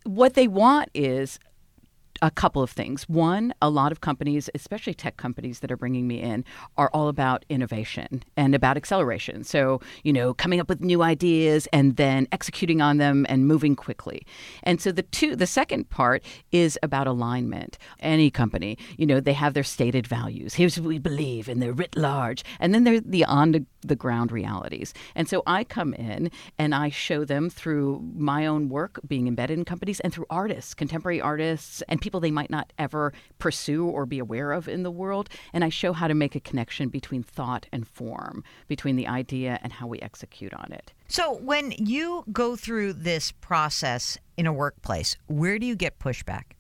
what 0.06 0.34
they 0.34 0.48
want 0.48 0.90
is 0.94 1.40
a 2.24 2.32
couple 2.32 2.64
of 2.64 2.72
things. 2.72 3.04
One, 3.10 3.54
a 3.62 3.70
lot 3.70 3.92
of 3.92 4.00
companies, 4.00 4.50
especially 4.56 4.94
tech 4.94 5.18
companies 5.18 5.60
that 5.60 5.70
are 5.70 5.76
bringing 5.76 6.08
me 6.08 6.22
in, 6.22 6.46
are 6.78 6.90
all 6.94 7.10
about 7.10 7.44
innovation 7.50 8.24
and 8.38 8.56
about 8.56 8.78
acceleration. 8.78 9.44
So, 9.44 9.82
you 10.04 10.14
know, 10.14 10.34
coming 10.34 10.62
up 10.62 10.70
with 10.70 10.80
new 10.80 11.04
ideas 11.04 11.68
and 11.74 11.98
then 11.98 12.30
executing 12.32 12.82
on 12.82 12.98
them 12.98 13.26
and 13.28 13.46
moving 13.46 13.76
quickly. 13.76 14.26
And 14.64 14.80
so 14.80 14.94
the 14.94 15.02
two 15.04 15.36
the 15.36 15.46
second 15.46 15.90
part 15.90 16.24
is 16.54 16.80
about 16.82 17.08
alignment. 17.08 17.78
Any 18.00 18.32
company, 18.32 18.78
you 18.98 19.06
know, 19.06 19.20
they 19.20 19.34
have 19.34 19.54
their 19.54 19.64
stated 19.64 20.08
values. 20.08 20.54
Here's 20.54 20.80
what 20.80 20.88
we 20.88 21.00
believe 21.00 21.50
and 21.50 21.62
they're 21.62 21.74
writ 21.74 21.98
large. 21.98 22.46
And 22.62 22.74
then 22.74 22.86
there's 22.86 23.02
the 23.02 23.26
on 23.26 23.52
the, 23.52 23.66
ground 23.98 24.32
realities. 24.32 24.94
And 25.14 25.30
so 25.30 25.44
I 25.46 25.64
come 25.64 25.94
in 25.94 26.32
and 26.58 26.74
I 26.74 26.90
show 26.90 27.26
them 27.26 27.50
through 27.50 28.02
my 28.16 28.46
own 28.46 28.68
work 28.68 29.00
being 29.06 29.28
embedded 29.28 29.60
in 29.60 29.66
companies 29.66 30.00
and 30.00 30.12
through 30.12 30.26
artists, 30.32 30.74
contemporary 30.74 31.22
artists 31.22 31.84
and 31.88 32.02
people 32.14 32.20
they 32.20 32.30
might 32.30 32.52
not 32.52 32.72
ever 32.78 33.12
pursue 33.40 33.88
or 33.88 34.06
be 34.06 34.20
aware 34.20 34.52
of 34.52 34.68
in 34.68 34.84
the 34.84 34.92
world. 34.92 35.30
And 35.52 35.64
I 35.64 35.70
show 35.70 35.94
how 35.94 36.08
to 36.08 36.14
make 36.14 36.36
a 36.36 36.40
connection 36.40 36.90
between 36.90 37.24
thought 37.24 37.66
and 37.72 37.88
form, 37.88 38.44
between 38.68 38.98
the 38.98 39.08
idea 39.08 39.60
and 39.64 39.74
how 39.74 39.88
we 39.88 40.00
execute 40.00 40.54
on 40.54 40.72
it. 40.72 40.94
So, 41.08 41.34
when 41.38 41.72
you 41.72 42.24
go 42.32 42.56
through 42.56 42.94
this 42.94 43.32
process 43.32 44.20
in 44.38 44.46
a 44.46 44.54
workplace, 44.54 45.18
where 45.26 45.58
do 45.58 45.66
you 45.66 45.76
get 45.76 45.98
pushback? 45.98 46.54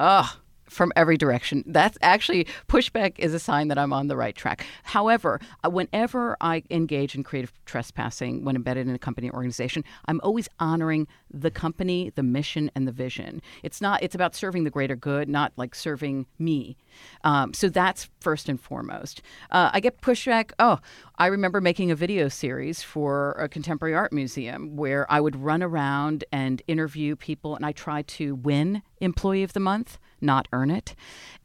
Ugh 0.00 0.26
from 0.68 0.92
every 0.96 1.16
direction. 1.16 1.64
That's 1.66 1.98
actually 2.02 2.46
pushback 2.68 3.18
is 3.18 3.34
a 3.34 3.38
sign 3.38 3.68
that 3.68 3.78
I'm 3.78 3.92
on 3.92 4.08
the 4.08 4.16
right 4.16 4.34
track. 4.34 4.66
However, 4.84 5.40
uh, 5.64 5.70
whenever 5.70 6.36
I 6.40 6.62
engage 6.70 7.14
in 7.14 7.22
creative 7.22 7.52
trespassing 7.64 8.44
when 8.44 8.56
embedded 8.56 8.88
in 8.88 8.94
a 8.94 8.98
company 8.98 9.30
or 9.30 9.36
organization, 9.36 9.84
I'm 10.06 10.20
always 10.22 10.48
honoring 10.58 11.06
the 11.30 11.50
company, 11.50 12.10
the 12.14 12.22
mission, 12.22 12.70
and 12.74 12.86
the 12.88 12.92
vision. 12.92 13.42
It's 13.62 13.80
not. 13.80 14.02
It's 14.02 14.14
about 14.14 14.34
serving 14.34 14.64
the 14.64 14.70
greater 14.70 14.96
good, 14.96 15.28
not 15.28 15.52
like 15.56 15.74
serving 15.74 16.26
me. 16.38 16.76
Um, 17.24 17.52
so 17.52 17.68
that's 17.68 18.08
first 18.20 18.48
and 18.48 18.60
foremost. 18.60 19.22
Uh, 19.50 19.70
I 19.72 19.80
get 19.80 20.00
pushback. 20.00 20.52
Oh, 20.58 20.78
I 21.18 21.26
remember 21.26 21.60
making 21.60 21.90
a 21.90 21.94
video 21.94 22.28
series 22.28 22.82
for 22.82 23.32
a 23.32 23.48
contemporary 23.48 23.94
art 23.94 24.12
museum 24.12 24.76
where 24.76 25.10
I 25.10 25.20
would 25.20 25.36
run 25.36 25.62
around 25.62 26.24
and 26.32 26.62
interview 26.66 27.16
people, 27.16 27.54
and 27.54 27.64
I 27.64 27.72
tried 27.72 28.08
to 28.08 28.34
win 28.34 28.82
Employee 29.00 29.42
of 29.42 29.52
the 29.52 29.60
Month 29.60 29.98
not 30.20 30.48
earn 30.52 30.70
it. 30.70 30.94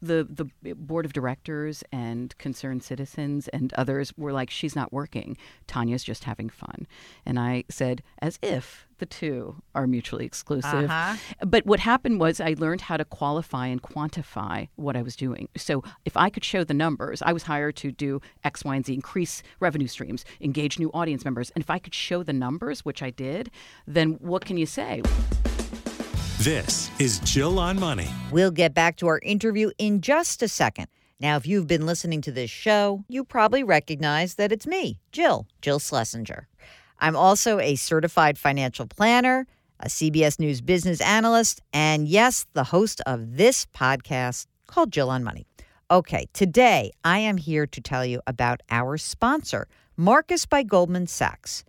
The 0.01 0.27
the 0.61 0.73
board 0.73 1.05
of 1.05 1.13
directors 1.13 1.83
and 1.91 2.37
concerned 2.37 2.83
citizens 2.83 3.47
and 3.49 3.73
others 3.73 4.13
were 4.17 4.33
like, 4.33 4.49
"She's 4.49 4.75
not 4.75 4.91
working. 4.91 5.37
Tania's 5.67 6.03
just 6.03 6.23
having 6.23 6.49
fun." 6.49 6.87
And 7.25 7.39
I 7.39 7.63
said, 7.69 8.03
as 8.21 8.37
if 8.41 8.87
the 9.01 9.05
two 9.07 9.61
are 9.73 9.87
mutually 9.87 10.25
exclusive. 10.25 10.89
Uh-huh. 10.89 11.17
But 11.45 11.65
what 11.65 11.79
happened 11.79 12.19
was 12.19 12.39
I 12.39 12.55
learned 12.57 12.81
how 12.81 12.97
to 12.97 13.03
qualify 13.03 13.65
and 13.65 13.81
quantify 13.81 14.69
what 14.75 14.95
I 14.95 15.01
was 15.01 15.15
doing. 15.15 15.49
So 15.57 15.83
if 16.05 16.15
I 16.15 16.29
could 16.29 16.45
show 16.45 16.63
the 16.63 16.75
numbers, 16.75 17.21
I 17.23 17.33
was 17.33 17.43
hired 17.43 17.75
to 17.77 17.91
do 17.91 18.21
X, 18.43 18.63
Y, 18.63 18.75
and 18.75 18.85
Z, 18.85 18.93
increase 18.93 19.41
revenue 19.59 19.87
streams, 19.87 20.23
engage 20.39 20.77
new 20.77 20.91
audience 20.93 21.25
members. 21.25 21.49
And 21.55 21.63
if 21.63 21.69
I 21.69 21.79
could 21.79 21.95
show 21.95 22.21
the 22.21 22.31
numbers, 22.31 22.85
which 22.85 23.01
I 23.01 23.09
did, 23.09 23.49
then 23.87 24.13
what 24.21 24.45
can 24.45 24.57
you 24.57 24.67
say? 24.67 25.01
This 26.43 26.89
is 27.00 27.19
Jill 27.19 27.60
on 27.60 27.79
Money. 27.79 28.07
We'll 28.31 28.50
get 28.50 28.74
back 28.74 28.95
to 28.95 29.05
our 29.05 29.19
interview 29.19 29.69
in 29.77 30.01
just 30.01 30.41
a 30.41 30.48
second. 30.48 30.88
Now, 31.19 31.36
if 31.36 31.45
you've 31.45 31.67
been 31.67 31.86
listening 31.86 32.21
to 32.21 32.31
this 32.31 32.50
show, 32.50 33.03
you 33.07 33.24
probably 33.24 33.63
recognize 33.63 34.33
that 34.36 34.51
it's 34.51 34.65
me, 34.65 34.98
Jill, 35.12 35.45
Jill 35.62 35.77
Schlesinger. 35.77 36.48
I'm 36.98 37.15
also 37.15 37.60
a 37.60 37.75
certified 37.75 38.39
financial 38.39 38.88
planner, 38.88 39.45
a 39.81 39.88
CBS 39.88 40.39
News 40.39 40.62
business 40.62 41.00
analyst, 41.00 41.62
and 41.74 42.07
yes, 42.07 42.48
the 42.53 42.63
host 42.63 43.01
of 43.05 43.38
this 43.38 43.67
podcast 43.67 44.48
called 44.65 44.91
Jill 44.91 45.12
on 45.12 45.24
Money. 45.24 45.45
Okay, 45.91 46.25
today 46.33 46.89
I 47.03 47.19
am 47.19 47.38
here 47.38 47.67
to 47.67 47.79
tell 47.79 48.03
you 48.03 48.19
about 48.25 48.62
our 48.71 48.98
sponsor, 48.98 49.67
Marcus 49.95 50.48
by 50.48 50.63
Goldman 50.63 51.05
Sachs. 51.05 51.63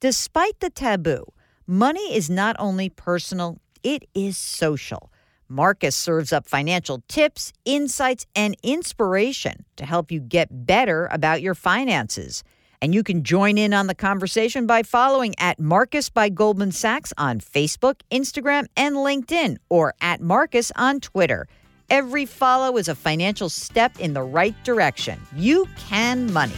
Despite 0.00 0.60
the 0.60 0.68
taboo, 0.68 1.24
money 1.66 2.14
is 2.14 2.28
not 2.28 2.56
only 2.58 2.90
personal, 2.90 3.58
it 3.82 4.08
is 4.14 4.36
social. 4.36 5.10
Marcus 5.48 5.96
serves 5.96 6.32
up 6.32 6.46
financial 6.46 7.02
tips, 7.08 7.52
insights, 7.64 8.26
and 8.36 8.56
inspiration 8.62 9.64
to 9.76 9.86
help 9.86 10.12
you 10.12 10.20
get 10.20 10.66
better 10.66 11.08
about 11.10 11.40
your 11.40 11.54
finances. 11.54 12.44
And 12.82 12.94
you 12.94 13.02
can 13.02 13.24
join 13.24 13.58
in 13.58 13.72
on 13.72 13.86
the 13.86 13.94
conversation 13.94 14.66
by 14.66 14.82
following 14.82 15.34
at 15.38 15.58
Marcus 15.58 16.10
by 16.10 16.28
Goldman 16.28 16.70
Sachs 16.70 17.12
on 17.16 17.40
Facebook, 17.40 18.02
Instagram, 18.10 18.66
and 18.76 18.96
LinkedIn, 18.96 19.56
or 19.68 19.94
at 20.00 20.20
Marcus 20.20 20.70
on 20.76 21.00
Twitter. 21.00 21.48
Every 21.90 22.26
follow 22.26 22.76
is 22.76 22.88
a 22.88 22.94
financial 22.94 23.48
step 23.48 23.98
in 23.98 24.12
the 24.12 24.22
right 24.22 24.54
direction. 24.64 25.18
You 25.34 25.66
can 25.78 26.30
money. 26.32 26.52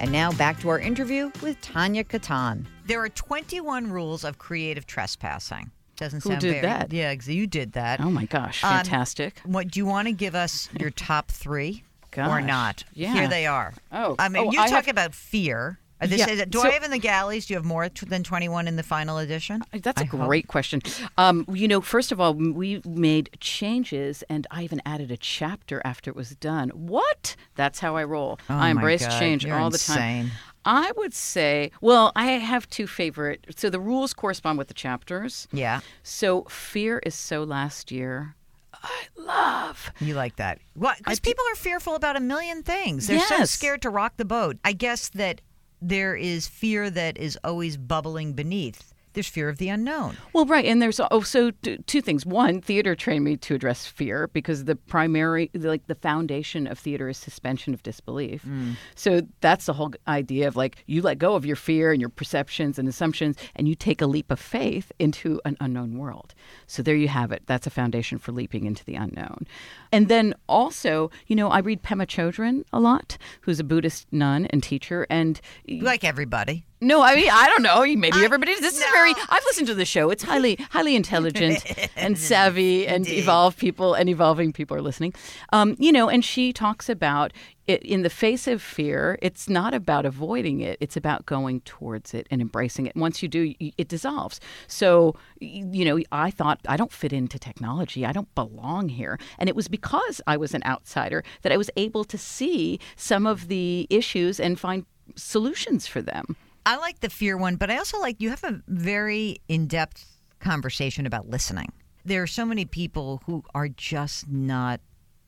And 0.00 0.10
now 0.10 0.32
back 0.32 0.58
to 0.60 0.68
our 0.70 0.80
interview 0.80 1.30
with 1.40 1.60
Tania 1.60 2.04
Katan. 2.04 2.66
There 2.86 3.00
are 3.02 3.08
21 3.08 3.90
rules 3.90 4.24
of 4.24 4.38
creative 4.38 4.86
trespassing. 4.86 5.70
Doesn't 6.00 6.22
Who 6.22 6.30
sound 6.30 6.40
did 6.40 6.50
very, 6.52 6.62
that? 6.62 6.92
Yeah, 6.94 7.12
you 7.12 7.46
did 7.46 7.72
that. 7.72 8.00
Oh 8.00 8.10
my 8.10 8.24
gosh, 8.24 8.64
um, 8.64 8.70
fantastic! 8.70 9.42
Um, 9.44 9.52
what 9.52 9.68
do 9.68 9.78
you 9.78 9.84
want 9.84 10.08
to 10.08 10.12
give 10.12 10.34
us 10.34 10.70
your 10.80 10.88
top 10.88 11.30
three 11.30 11.84
gosh, 12.10 12.30
or 12.30 12.40
not? 12.40 12.84
Yeah, 12.94 13.12
here 13.12 13.28
they 13.28 13.46
are. 13.46 13.74
Oh, 13.92 14.16
I 14.18 14.30
mean, 14.30 14.46
oh, 14.46 14.50
you 14.50 14.58
I 14.58 14.68
talk 14.68 14.86
have... 14.86 14.94
about 14.94 15.14
fear. 15.14 15.78
Uh, 16.00 16.06
this 16.06 16.20
yeah, 16.20 16.30
is, 16.30 16.46
do 16.48 16.60
so, 16.60 16.64
I 16.66 16.70
have 16.70 16.84
in 16.84 16.90
the 16.90 16.98
galleys? 16.98 17.44
Do 17.44 17.52
you 17.52 17.58
have 17.58 17.66
more 17.66 17.86
than 17.90 18.22
21 18.22 18.66
in 18.66 18.76
the 18.76 18.82
final 18.82 19.18
edition? 19.18 19.62
Uh, 19.74 19.78
that's 19.82 20.00
a 20.00 20.04
I 20.04 20.06
great 20.06 20.46
hope. 20.46 20.50
question. 20.50 20.80
Um, 21.18 21.44
you 21.52 21.68
know, 21.68 21.82
first 21.82 22.10
of 22.10 22.18
all, 22.18 22.32
we 22.32 22.80
made 22.86 23.28
changes 23.40 24.24
and 24.30 24.46
I 24.50 24.62
even 24.62 24.80
added 24.86 25.10
a 25.10 25.18
chapter 25.18 25.82
after 25.84 26.10
it 26.10 26.16
was 26.16 26.30
done. 26.36 26.70
What? 26.70 27.36
That's 27.56 27.80
how 27.80 27.96
I 27.96 28.04
roll. 28.04 28.38
Oh 28.48 28.54
I 28.54 28.70
embrace 28.70 29.06
God, 29.06 29.18
change 29.18 29.44
you're 29.44 29.58
all 29.58 29.66
insane. 29.66 29.96
the 29.96 30.00
time. 30.00 30.30
I 30.64 30.92
would 30.96 31.14
say, 31.14 31.70
well, 31.80 32.12
I 32.14 32.26
have 32.32 32.68
two 32.68 32.86
favorite. 32.86 33.46
So 33.56 33.70
the 33.70 33.80
rules 33.80 34.12
correspond 34.12 34.58
with 34.58 34.68
the 34.68 34.74
chapters. 34.74 35.48
Yeah. 35.52 35.80
So 36.02 36.44
fear 36.44 37.00
is 37.04 37.14
so 37.14 37.44
last 37.44 37.90
year. 37.90 38.34
I 38.82 39.06
love. 39.16 39.90
You 40.00 40.14
like 40.14 40.36
that. 40.36 40.58
What? 40.74 40.98
Because 40.98 41.20
people 41.20 41.44
are 41.52 41.56
fearful 41.56 41.94
about 41.94 42.16
a 42.16 42.20
million 42.20 42.62
things. 42.62 43.06
They're 43.06 43.20
so 43.20 43.44
scared 43.44 43.82
to 43.82 43.90
rock 43.90 44.14
the 44.16 44.24
boat. 44.24 44.56
I 44.64 44.72
guess 44.72 45.08
that 45.10 45.40
there 45.82 46.14
is 46.14 46.46
fear 46.46 46.90
that 46.90 47.18
is 47.18 47.38
always 47.44 47.76
bubbling 47.76 48.32
beneath. 48.34 48.94
There's 49.12 49.28
fear 49.28 49.48
of 49.48 49.58
the 49.58 49.68
unknown. 49.68 50.16
Well, 50.32 50.46
right, 50.46 50.64
and 50.64 50.80
there's 50.80 51.00
oh, 51.00 51.08
also 51.10 51.50
t- 51.50 51.78
two 51.86 52.00
things. 52.00 52.24
One, 52.24 52.60
theater 52.60 52.94
trained 52.94 53.24
me 53.24 53.36
to 53.38 53.54
address 53.54 53.86
fear 53.86 54.28
because 54.28 54.64
the 54.64 54.76
primary, 54.76 55.50
like 55.54 55.86
the 55.86 55.94
foundation 55.96 56.66
of 56.66 56.78
theater 56.78 57.08
is 57.08 57.18
suspension 57.18 57.74
of 57.74 57.82
disbelief. 57.82 58.44
Mm. 58.44 58.76
So 58.94 59.22
that's 59.40 59.66
the 59.66 59.72
whole 59.72 59.92
idea 60.06 60.46
of 60.46 60.56
like 60.56 60.84
you 60.86 61.02
let 61.02 61.18
go 61.18 61.34
of 61.34 61.44
your 61.44 61.56
fear 61.56 61.92
and 61.92 62.00
your 62.00 62.10
perceptions 62.10 62.78
and 62.78 62.88
assumptions, 62.88 63.36
and 63.56 63.68
you 63.68 63.74
take 63.74 64.00
a 64.00 64.06
leap 64.06 64.30
of 64.30 64.38
faith 64.38 64.92
into 64.98 65.40
an 65.44 65.56
unknown 65.60 65.98
world. 65.98 66.34
So 66.66 66.82
there 66.82 66.96
you 66.96 67.08
have 67.08 67.32
it. 67.32 67.42
That's 67.46 67.66
a 67.66 67.70
foundation 67.70 68.18
for 68.18 68.32
leaping 68.32 68.64
into 68.64 68.84
the 68.84 68.94
unknown. 68.94 69.46
And 69.92 70.08
then 70.08 70.34
also, 70.48 71.10
you 71.26 71.34
know, 71.34 71.48
I 71.50 71.58
read 71.58 71.82
Pema 71.82 72.06
Chodron 72.06 72.64
a 72.72 72.80
lot, 72.80 73.18
who's 73.42 73.58
a 73.60 73.64
Buddhist 73.64 74.06
nun 74.12 74.46
and 74.46 74.62
teacher, 74.62 75.06
and 75.10 75.40
Like 75.68 76.04
everybody. 76.04 76.64
No, 76.80 77.02
I 77.02 77.14
mean 77.14 77.28
I 77.30 77.46
don't 77.46 77.62
know. 77.62 77.80
Maybe 77.80 78.24
everybody. 78.24 78.54
This 78.60 78.74
is 78.74 78.80
no. 78.80 78.90
very. 78.92 79.14
I've 79.28 79.44
listened 79.44 79.66
to 79.68 79.74
the 79.74 79.84
show. 79.84 80.10
It's 80.10 80.22
highly, 80.22 80.56
highly 80.70 80.96
intelligent 80.96 81.64
and 81.96 82.16
savvy 82.16 82.86
and 82.86 83.06
Indeed. 83.06 83.20
evolved 83.20 83.58
people 83.58 83.94
and 83.94 84.08
evolving 84.08 84.52
people 84.52 84.76
are 84.76 84.82
listening. 84.82 85.14
Um, 85.52 85.76
you 85.78 85.92
know, 85.92 86.08
and 86.08 86.24
she 86.24 86.52
talks 86.52 86.88
about 86.88 87.32
it 87.66 87.82
in 87.82 88.02
the 88.02 88.10
face 88.10 88.46
of 88.46 88.62
fear. 88.62 89.18
It's 89.22 89.48
not 89.48 89.74
about 89.74 90.06
avoiding 90.06 90.60
it. 90.60 90.78
It's 90.80 90.96
about 90.96 91.26
going 91.26 91.60
towards 91.60 92.14
it 92.14 92.26
and 92.30 92.40
embracing 92.40 92.86
it. 92.86 92.96
Once 92.96 93.22
you 93.22 93.28
do, 93.28 93.54
it 93.60 93.88
dissolves. 93.88 94.40
So, 94.66 95.14
you 95.38 95.84
know, 95.84 96.00
I 96.10 96.30
thought 96.30 96.60
I 96.66 96.76
don't 96.76 96.92
fit 96.92 97.12
into 97.12 97.38
technology. 97.38 98.04
I 98.04 98.12
don't 98.12 98.34
belong 98.34 98.88
here. 98.88 99.18
And 99.38 99.48
it 99.48 99.54
was 99.54 99.68
because 99.68 100.20
I 100.26 100.36
was 100.36 100.54
an 100.54 100.62
outsider 100.64 101.22
that 101.42 101.52
I 101.52 101.56
was 101.56 101.70
able 101.76 102.04
to 102.04 102.18
see 102.18 102.80
some 102.96 103.26
of 103.26 103.48
the 103.48 103.86
issues 103.90 104.40
and 104.40 104.58
find 104.58 104.86
solutions 105.14 105.86
for 105.86 106.02
them. 106.02 106.36
I 106.66 106.76
like 106.76 107.00
the 107.00 107.10
fear 107.10 107.36
one, 107.36 107.56
but 107.56 107.70
I 107.70 107.78
also 107.78 107.98
like 107.98 108.20
you 108.20 108.30
have 108.30 108.44
a 108.44 108.60
very 108.68 109.40
in 109.48 109.66
depth 109.66 110.04
conversation 110.40 111.06
about 111.06 111.28
listening. 111.28 111.72
There 112.04 112.22
are 112.22 112.26
so 112.26 112.44
many 112.44 112.64
people 112.64 113.22
who 113.26 113.42
are 113.54 113.68
just 113.68 114.28
not 114.28 114.80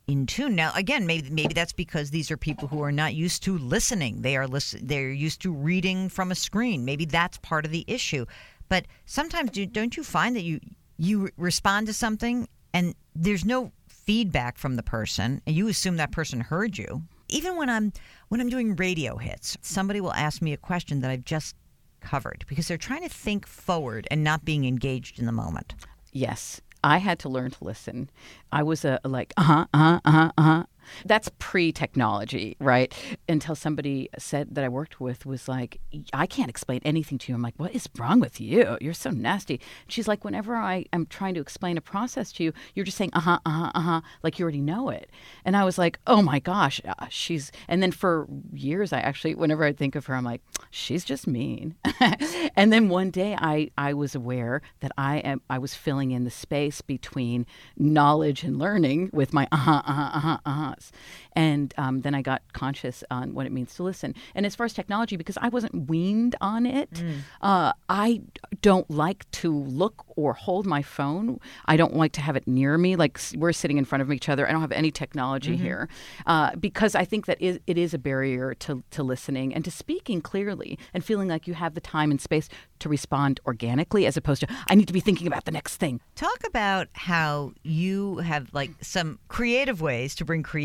in 0.07 0.27
tune. 0.27 0.55
Now, 0.55 0.73
again, 0.75 1.07
maybe 1.07 1.31
maybe 1.31 1.55
that's 1.55 1.73
because 1.73 2.11
these 2.11 2.31
are 2.31 2.37
people 2.37 2.69
who 2.69 2.83
are 2.83 2.93
not 2.93 3.15
used 3.15 3.43
to 3.45 3.57
listening. 3.59 4.23
They 4.23 4.37
are 4.37 4.47
listen, 4.47 4.87
they're 4.87 5.11
used 5.11 5.41
to 5.43 5.53
reading 5.53 6.09
from 6.09 6.31
a 6.31 6.35
screen. 6.35 6.85
Maybe 6.85 7.05
that's 7.05 7.39
part 7.39 7.65
of 7.65 7.71
the 7.71 7.85
issue. 7.87 8.27
But 8.69 8.87
sometimes, 9.07 9.51
do, 9.51 9.67
don't 9.67 9.97
you 9.97 10.03
find 10.03 10.35
that 10.37 10.43
you 10.43 10.61
you 10.97 11.31
respond 11.37 11.87
to 11.87 11.93
something 11.93 12.49
and 12.75 12.95
there's 13.15 13.45
no 13.45 13.73
feedback 13.89 14.59
from 14.59 14.77
the 14.77 14.83
person, 14.83 15.43
and 15.47 15.55
you 15.55 15.69
assume 15.69 15.97
that 15.97 16.11
person 16.11 16.41
heard 16.41 16.79
you? 16.79 17.03
Even 17.33 17.57
when 17.57 17.71
I'm 17.71 17.93
when 18.29 18.41
I'm 18.41 18.49
doing 18.49 18.77
radio 18.77 19.17
hits, 19.17 19.57
somebody 19.62 20.01
will 20.01 20.12
ask 20.12 20.43
me 20.43 20.53
a 20.53 20.57
question 20.57 21.01
that 21.01 21.11
I've 21.11 21.25
just 21.25 21.57
covered 22.01 22.45
because 22.49 22.69
they're 22.69 22.77
trying 22.77 23.03
to 23.03 23.09
think 23.09 23.47
forward 23.47 24.07
and 24.11 24.23
not 24.23 24.45
being 24.45 24.65
engaged 24.65 25.19
in 25.19 25.27
the 25.27 25.33
moment. 25.33 25.75
Yes. 26.12 26.61
I 26.85 26.99
had 26.99 27.21
to 27.21 27.29
learn 27.29 27.53
to 27.53 27.65
listen. 27.65 28.11
I 28.51 28.65
was 28.65 28.85
a 28.85 29.01
like 29.05 29.33
uh 29.37 29.43
huh 29.43 29.67
uh 29.73 30.01
huh 30.05 30.33
uh 30.37 30.43
huh 30.43 30.65
huh. 30.83 31.03
That's 31.07 31.31
pre-technology, 31.39 32.57
right? 32.61 32.93
Until 33.29 33.55
somebody 33.55 34.09
said 34.19 34.55
that 34.55 34.65
I 34.65 34.69
worked 34.69 35.01
with 35.01 35.27
was 35.27 35.49
like, 35.49 35.81
I 36.12 36.27
can't 36.27 36.51
explain 36.51 36.81
anything 36.85 37.19
to 37.19 37.33
you. 37.33 37.37
I'm 37.37 37.43
like, 37.43 37.55
what 37.57 37.75
is 37.75 37.89
wrong 37.99 38.21
with 38.21 38.41
you? 38.41 38.77
You're 38.81 38.95
so 38.95 39.11
nasty. 39.11 39.61
She's 39.89 40.09
like, 40.09 40.25
whenever 40.25 40.57
I 40.57 40.87
am 40.93 41.07
trying 41.07 41.35
to 41.35 41.41
explain 41.41 41.77
a 41.77 41.81
process 41.81 42.33
to 42.33 42.45
you, 42.45 42.53
you're 42.75 42.85
just 42.85 42.97
saying 42.97 43.11
uh 43.12 43.21
huh 43.21 43.39
uh 43.47 43.51
huh 43.51 43.71
uh 43.75 43.81
huh, 43.81 44.01
like 44.23 44.39
you 44.39 44.43
already 44.45 44.61
know 44.61 44.91
it. 44.91 45.11
And 45.45 45.57
I 45.57 45.65
was 45.65 45.79
like, 45.79 45.99
oh 46.07 46.23
my 46.23 46.39
gosh, 46.39 46.81
uh, 46.87 47.07
she's. 47.09 47.53
And 47.69 47.83
then 47.83 47.93
for 47.93 48.27
years, 48.53 48.93
I 48.93 49.01
actually, 49.01 49.35
whenever 49.35 49.65
I 49.65 49.73
think 49.73 49.95
of 49.95 50.07
her, 50.07 50.15
I'm 50.15 50.25
like, 50.25 50.43
she's 50.71 51.05
just 51.05 51.27
mean. 51.27 51.77
and 52.57 52.73
then 52.73 52.89
one 52.89 53.11
day, 53.11 53.37
I 53.39 53.71
I 53.77 53.95
was 53.95 54.15
aware 54.15 54.62
that 54.81 54.93
I 54.99 55.19
am 55.19 55.43
I 55.51 55.59
was 55.59 55.75
filling 55.75 56.11
in 56.12 56.25
the 56.25 56.31
space 56.31 56.81
between 56.81 57.47
knowledge 57.77 58.43
and 58.45 58.59
learning 58.59 59.11
with 59.12 59.33
my 59.33 59.47
uh 59.53 59.57
huh, 59.57 59.83
uh 59.85 59.93
huh, 59.93 60.11
uh 60.15 60.21
huh, 60.21 60.39
uh 60.47 60.75
huhs. 60.83 60.91
And 61.35 61.75
um, 61.79 62.03
then 62.03 62.15
I 62.15 62.23
got 62.23 62.43
conscious 62.53 63.03
on 63.11 63.35
what 63.35 63.47
it 63.47 63.53
means 63.53 63.75
to 63.77 63.83
listen. 63.83 64.15
And 64.35 64.45
as 64.47 64.55
far 64.55 64.67
as 64.67 64.73
technology, 64.73 65.17
because 65.17 65.39
I 65.41 65.49
wasn't 65.49 65.89
weaned 65.89 66.37
on 66.41 66.67
it, 66.67 66.91
mm. 66.93 67.19
uh, 67.41 67.73
I 67.89 68.21
don't 68.61 68.91
like 68.91 69.31
to 69.33 69.55
look 69.55 70.05
or 70.17 70.35
hold 70.35 70.67
my 70.67 70.83
phone. 70.83 71.41
I 71.67 71.77
don't 71.77 71.97
like 71.97 72.12
to 72.12 72.21
have 72.21 72.37
it 72.37 72.47
near 72.47 72.77
me, 72.77 72.97
like 72.97 73.19
we're 73.37 73.53
sitting 73.53 73.79
in 73.79 73.85
front 73.85 74.03
of 74.03 74.12
each 74.12 74.29
other. 74.29 74.49
I 74.49 74.53
don't 74.53 74.61
have 74.61 74.73
any 74.73 74.91
technology 74.91 75.55
mm-hmm. 75.55 75.65
here 75.65 75.89
uh, 76.27 76.55
because 76.57 76.95
I 76.95 77.05
think 77.05 77.27
that 77.27 77.39
it 77.41 77.79
is 77.79 77.95
a 77.95 77.99
barrier 77.99 78.55
to, 78.55 78.83
to 78.91 79.03
listening 79.03 79.55
and 79.55 79.65
to 79.65 79.71
speaking 79.71 80.21
clearly 80.21 80.79
and 80.93 81.05
feeling 81.05 81.29
like 81.29 81.47
you 81.47 81.55
have 81.55 81.75
the 81.75 81.81
time 81.81 82.11
and 82.11 82.21
space 82.21 82.49
to 82.81 82.89
respond 82.89 83.41
organically 83.47 84.07
as 84.07 84.17
opposed 84.17 84.41
to 84.41 84.49
I 84.69 84.75
need 84.75 84.87
to 84.89 84.93
be 84.93 85.01
thinking 85.01 85.27
about 85.27 85.45
the 85.45 85.51
next 85.51 85.77
thing. 85.77 86.01
Talk 86.15 86.41
about 86.47 86.89
how 86.93 87.53
you 87.62 88.19
have 88.19 88.53
like 88.53 88.71
some 88.81 89.19
creative 89.29 89.81
ways 89.81 90.15
to 90.17 90.25
bring 90.25 90.43
creativity 90.43 90.62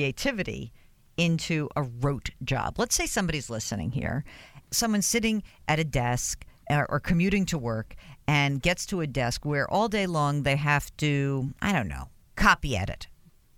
into 1.18 1.70
a 1.76 1.84
rote 1.84 2.30
job. 2.44 2.78
Let's 2.78 2.96
say 2.96 3.06
somebody's 3.06 3.50
listening 3.50 3.92
here. 3.92 4.24
Someone's 4.72 5.06
sitting 5.06 5.44
at 5.68 5.80
a 5.80 5.84
desk 5.84 6.46
or, 6.70 6.86
or 6.90 7.00
commuting 7.00 7.46
to 7.48 7.58
work 7.58 7.96
and 8.28 8.62
gets 8.62 8.86
to 8.88 9.02
a 9.02 9.08
desk 9.08 9.46
where 9.46 9.70
all 9.72 9.88
day 9.88 10.06
long 10.06 10.44
they 10.44 10.56
have 10.56 10.96
to, 10.98 11.54
I 11.62 11.72
don't 11.72 11.88
know, 11.88 12.10
copy 12.36 12.78
edit. 12.78 13.08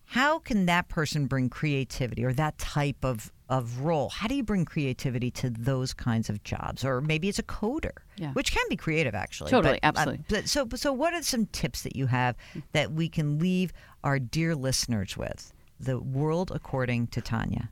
How 0.05 0.39
can 0.39 0.65
that 0.65 0.89
person 0.89 1.27
bring 1.27 1.49
creativity 1.49 2.25
or 2.25 2.33
that 2.33 2.57
type 2.57 3.03
of, 3.03 3.31
of 3.47 3.81
role? 3.81 4.09
How 4.09 4.27
do 4.27 4.33
you 4.33 4.43
bring 4.43 4.65
creativity 4.65 5.29
to 5.31 5.51
those 5.51 5.93
kinds 5.93 6.29
of 6.29 6.43
jobs? 6.43 6.83
Or 6.83 6.99
maybe 6.99 7.29
it's 7.29 7.37
a 7.37 7.43
coder, 7.43 7.91
yeah. 8.15 8.31
which 8.33 8.51
can 8.51 8.63
be 8.69 8.75
creative 8.75 9.13
actually. 9.13 9.51
Totally, 9.51 9.79
but, 9.83 9.97
uh, 9.97 9.99
absolutely. 9.99 10.37
Uh, 10.37 10.41
so, 10.45 10.67
so, 10.73 10.91
what 10.91 11.13
are 11.13 11.21
some 11.21 11.45
tips 11.47 11.83
that 11.83 11.95
you 11.95 12.07
have 12.07 12.35
that 12.71 12.91
we 12.91 13.07
can 13.07 13.37
leave 13.37 13.71
our 14.03 14.17
dear 14.17 14.55
listeners 14.55 15.15
with? 15.15 15.53
The 15.79 15.99
world 15.99 16.51
according 16.53 17.07
to 17.07 17.21
Tania. 17.21 17.69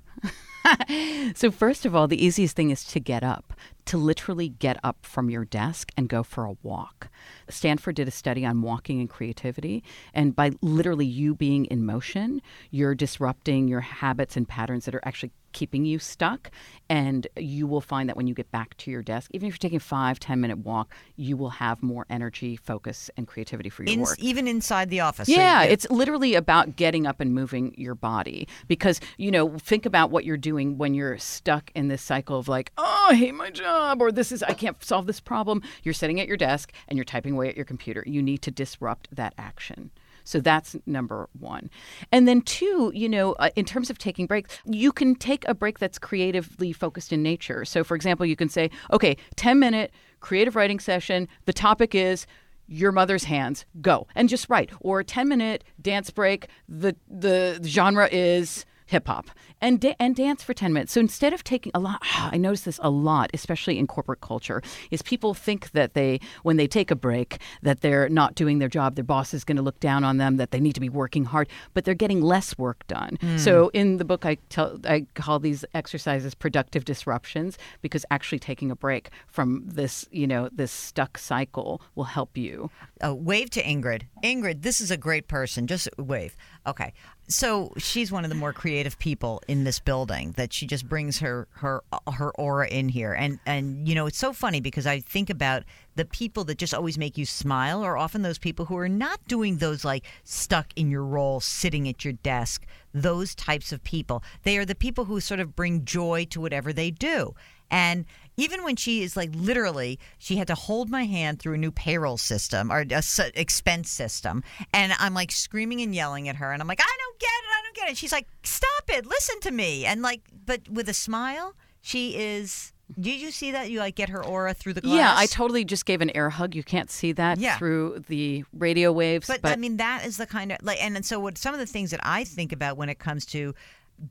so, 1.35 1.51
first 1.51 1.85
of 1.85 1.95
all, 1.95 2.07
the 2.07 2.23
easiest 2.23 2.55
thing 2.55 2.69
is 2.71 2.83
to 2.85 2.99
get 2.99 3.23
up, 3.23 3.53
to 3.85 3.97
literally 3.97 4.49
get 4.49 4.79
up 4.83 4.97
from 5.05 5.29
your 5.29 5.45
desk 5.45 5.91
and 5.95 6.09
go 6.09 6.23
for 6.23 6.45
a 6.45 6.57
walk. 6.63 7.09
Stanford 7.49 7.95
did 7.95 8.07
a 8.07 8.11
study 8.11 8.45
on 8.45 8.61
walking 8.61 8.99
and 8.99 9.09
creativity, 9.09 9.83
and 10.13 10.35
by 10.35 10.51
literally 10.61 11.05
you 11.05 11.35
being 11.35 11.65
in 11.65 11.85
motion, 11.85 12.41
you're 12.71 12.95
disrupting 12.95 13.67
your 13.67 13.81
habits 13.81 14.35
and 14.35 14.47
patterns 14.47 14.85
that 14.85 14.95
are 14.95 15.05
actually 15.05 15.31
keeping 15.57 15.85
you 15.85 15.97
stuck. 15.97 16.51
And 16.87 17.27
you 17.35 17.65
will 17.65 17.81
find 17.81 18.07
that 18.07 18.15
when 18.15 18.27
you 18.27 18.35
get 18.35 18.51
back 18.51 18.77
to 18.77 18.91
your 18.91 19.01
desk, 19.01 19.31
even 19.33 19.47
if 19.47 19.53
you're 19.53 19.57
taking 19.57 19.77
a 19.77 19.79
five, 19.79 20.19
10 20.19 20.39
minute 20.39 20.60
walk, 20.60 20.93
you 21.15 21.36
will 21.36 21.49
have 21.49 21.82
more 21.82 22.05
energy, 22.10 22.55
focus, 22.55 23.10
and 23.17 23.27
creativity 23.27 23.69
for 23.69 23.84
your 23.84 23.93
in, 23.93 24.01
work. 24.01 24.19
Even 24.19 24.47
inside 24.47 24.91
the 24.91 24.99
office. 24.99 25.27
Yeah, 25.27 25.63
so 25.63 25.69
it's 25.69 25.89
literally 25.89 26.36
about 26.36 26.75
getting 26.75 27.08
up 27.08 27.19
and 27.19 27.34
moving 27.34 27.73
your 27.75 27.95
body. 27.95 28.47
Because, 28.67 29.01
you 29.17 29.32
know, 29.32 29.58
think 29.58 29.88
about 29.88 30.12
what 30.12 30.25
you're 30.25 30.38
doing 30.38 30.77
when 30.77 30.93
you're 30.93 31.17
stuck 31.17 31.71
in 31.73 31.88
this 31.88 32.03
cycle 32.03 32.38
of 32.38 32.47
like, 32.47 32.71
oh, 32.77 33.08
I 33.10 33.15
hate 33.15 33.34
my 33.34 33.49
job, 33.49 33.99
or 33.99 34.12
this 34.12 34.32
is, 34.32 34.43
I 34.43 34.53
can't 34.53 34.82
solve 34.84 35.08
this 35.08 35.19
problem. 35.19 35.63
You're 35.84 35.95
sitting 35.95 36.19
at 36.21 36.27
your 36.27 36.38
desk 36.38 36.71
and 36.88 36.97
you're 36.97 37.03
typing 37.03 37.34
away 37.34 37.49
at 37.49 37.55
your 37.55 37.65
computer. 37.65 38.03
You 38.05 38.21
need 38.21 38.43
to 38.43 38.51
disrupt 38.51 39.08
that 39.12 39.34
action. 39.39 39.89
So 40.27 40.41
that's 40.41 40.75
number 40.85 41.29
one. 41.39 41.69
And 42.11 42.27
then 42.27 42.41
two, 42.41 42.91
you 42.93 43.07
know, 43.07 43.31
uh, 43.33 43.49
in 43.55 43.63
terms 43.63 43.89
of 43.89 43.97
taking 43.97 44.25
breaks, 44.25 44.59
you 44.65 44.91
can 44.91 45.15
take 45.15 45.47
a 45.47 45.53
break 45.53 45.79
that's 45.79 45.97
creatively 45.97 46.73
focused 46.73 47.13
in 47.13 47.23
nature. 47.23 47.63
So, 47.63 47.83
for 47.83 47.95
example, 47.95 48.25
you 48.25 48.35
can 48.35 48.49
say, 48.49 48.69
okay, 48.91 49.15
10 49.37 49.57
minute 49.57 49.91
creative 50.19 50.57
writing 50.57 50.79
session. 50.79 51.29
The 51.45 51.53
topic 51.53 51.95
is 51.95 52.27
your 52.67 52.91
mother's 52.91 53.23
hands 53.23 53.65
go 53.79 54.05
and 54.13 54.27
just 54.27 54.49
write 54.49 54.69
or 54.81 54.99
a 54.99 55.03
10 55.05 55.29
minute 55.29 55.63
dance 55.81 56.09
break 56.09 56.49
the 56.67 56.93
the 57.07 57.57
genre 57.63 58.09
is 58.11 58.65
hip 58.88 59.08
hop 59.08 59.30
and 59.62 59.80
da- 59.80 59.95
and 60.00 60.15
dance 60.15 60.43
for 60.43 60.54
10 60.54 60.73
minutes. 60.73 60.91
So 60.93 61.00
instead 61.00 61.34
of 61.34 61.43
taking 61.43 61.71
a 61.76 61.80
lot 61.80 62.02
I 62.15 62.38
notice 62.38 62.62
this 62.62 62.80
a 62.82 62.89
lot 62.89 63.30
especially 63.34 63.78
in 63.78 63.88
corporate 63.88 64.21
culture 64.21 64.62
is 64.91 65.02
people 65.02 65.34
think 65.34 65.71
that 65.71 65.93
they 65.93 66.19
when 66.43 66.58
they 66.58 66.67
take 66.67 66.89
a 66.89 66.95
break 66.95 67.39
that 67.62 67.82
they're 67.82 68.10
not 68.10 68.36
doing 68.36 68.60
their 68.60 68.69
job, 68.69 68.95
their 68.95 69.04
boss 69.04 69.34
is 69.34 69.43
going 69.43 69.58
to 69.58 69.62
look 69.62 69.80
down 69.80 70.04
on 70.04 70.17
them, 70.17 70.38
that 70.38 70.52
they 70.52 70.60
need 70.60 70.73
to 70.73 70.82
be 70.82 70.89
working 70.89 71.26
hard, 71.26 71.47
but 71.73 71.86
they're 71.86 71.93
getting 71.93 72.21
less 72.21 72.58
work 72.58 72.86
done. 72.88 73.17
Mm. 73.21 73.39
So 73.39 73.69
in 73.73 73.97
the 73.97 74.06
book 74.06 74.26
I 74.26 74.36
tell 74.50 74.80
I 74.86 75.06
call 75.15 75.39
these 75.39 75.65
exercises 75.73 76.34
productive 76.34 76.86
disruptions 76.86 77.58
because 77.82 78.06
actually 78.10 78.39
taking 78.39 78.71
a 78.71 78.76
break 78.76 79.10
from 79.28 79.63
this, 79.65 80.06
you 80.12 80.28
know, 80.28 80.50
this 80.52 80.71
stuck 80.71 81.17
cycle 81.17 81.82
will 81.95 82.06
help 82.06 82.38
you. 82.38 82.69
Uh, 83.03 83.13
wave 83.13 83.49
to 83.51 83.63
Ingrid. 83.63 84.03
Ingrid, 84.23 84.62
this 84.62 84.81
is 84.81 84.91
a 84.91 84.97
great 84.97 85.27
person. 85.27 85.67
Just 85.67 85.89
wave. 85.97 86.36
Okay. 86.65 86.93
So 87.29 87.73
she's 87.77 88.12
one 88.12 88.23
of 88.23 88.29
the 88.29 88.36
more 88.36 88.53
creative 88.53 88.97
people 88.99 89.41
in 89.47 89.65
this 89.65 89.79
building. 89.79 90.31
That 90.38 90.53
she 90.53 90.65
just 90.65 90.88
brings 90.88 91.19
her 91.19 91.47
her 91.51 91.83
her 92.13 92.31
aura 92.31 92.67
in 92.67 92.89
here, 92.89 93.13
and 93.13 93.39
and 93.45 93.88
you 93.88 93.95
know 93.95 94.05
it's 94.05 94.17
so 94.17 94.31
funny 94.31 94.62
because 94.62 94.88
I 94.88 95.01
think 95.01 95.29
about 95.29 95.63
the 95.95 96.05
people 96.05 96.45
that 96.45 96.57
just 96.57 96.73
always 96.73 96.97
make 96.97 97.17
you 97.17 97.25
smile 97.25 97.83
are 97.83 97.97
often 97.97 98.21
those 98.21 98.38
people 98.38 98.65
who 98.65 98.77
are 98.77 98.89
not 98.89 99.19
doing 99.27 99.57
those 99.57 99.83
like 99.83 100.05
stuck 100.23 100.67
in 100.75 100.89
your 100.89 101.03
role, 101.03 101.39
sitting 101.39 101.88
at 101.89 102.05
your 102.05 102.13
desk. 102.13 102.65
Those 102.93 103.36
types 103.36 103.71
of 103.71 103.83
people. 103.83 104.23
They 104.43 104.57
are 104.57 104.65
the 104.65 104.73
people 104.73 105.05
who 105.05 105.19
sort 105.19 105.39
of 105.39 105.55
bring 105.55 105.86
joy 105.86 106.25
to 106.29 106.41
whatever 106.41 106.71
they 106.71 106.91
do. 106.91 107.36
And 107.69 108.06
even 108.38 108.63
when 108.63 108.75
she 108.75 109.01
is 109.01 109.17
like 109.17 109.32
literally, 109.34 109.99
she 110.19 110.38
had 110.38 110.47
to 110.47 110.56
hold 110.56 110.89
my 110.89 111.06
hand 111.06 111.39
through 111.39 111.56
a 111.56 111.58
new 111.58 111.71
payroll 111.71 112.17
system 112.17 112.71
or 112.71 112.86
a 112.89 113.03
expense 113.34 113.89
system. 113.89 114.43
And 114.73 114.93
I'm 114.99 115.13
like 115.13 115.32
screaming 115.32 115.82
and 115.82 115.93
yelling 115.93 116.30
at 116.30 116.36
her. 116.36 116.51
And 116.51 116.62
I'm 116.62 116.67
like, 116.67 116.82
I 116.82 116.97
don't 116.99 117.19
get 117.19 117.27
it. 117.27 117.49
I 117.49 117.62
don't 117.63 117.75
get 117.75 117.89
it. 117.89 117.97
She's 117.97 118.12
like, 118.12 118.27
stop 118.43 118.84
it. 118.89 119.06
Listen 119.08 119.39
to 119.41 119.51
me. 119.51 119.86
And 119.86 120.01
like, 120.03 120.21
but 120.45 120.69
with 120.69 120.88
a 120.88 120.93
smile, 120.93 121.56
she 121.82 122.15
is. 122.15 122.73
Did 122.97 123.19
you 123.19 123.32
see 123.32 123.51
that? 123.51 123.69
You 123.69 123.80
like 123.80 123.95
get 123.95 124.08
her 124.10 124.23
aura 124.23 124.53
through 124.53 124.73
the 124.73 124.82
glass? 124.82 124.95
Yeah, 124.95 125.13
I 125.13 125.25
totally 125.25 125.65
just 125.65 125.86
gave 125.86 125.99
an 125.99 126.10
air 126.15 126.30
hug. 126.30 126.56
You 126.56 126.63
can't 126.63 126.89
see 126.89 127.12
that 127.13 127.38
yeah. 127.38 127.58
through 127.58 128.06
the 128.08 128.45
radio 128.53 128.93
waves. 128.93 129.27
But, 129.27 129.41
but, 129.41 129.51
I 129.51 129.56
mean, 129.58 129.75
that 129.77 130.06
is 130.06 130.15
the 130.15 130.25
kind 130.25 130.53
of 130.53 130.60
like, 130.62 130.82
and, 130.82 130.95
and 130.95 131.06
so 131.06 131.19
what 131.19 131.38
some 131.38 131.53
of 131.53 131.60
the 131.60 131.65
things 131.65 131.91
that 131.91 131.99
I 132.03 132.23
think 132.23 132.53
about 132.53 132.77
when 132.77 132.88
it 132.88 132.97
comes 132.97 133.25
to 133.27 133.53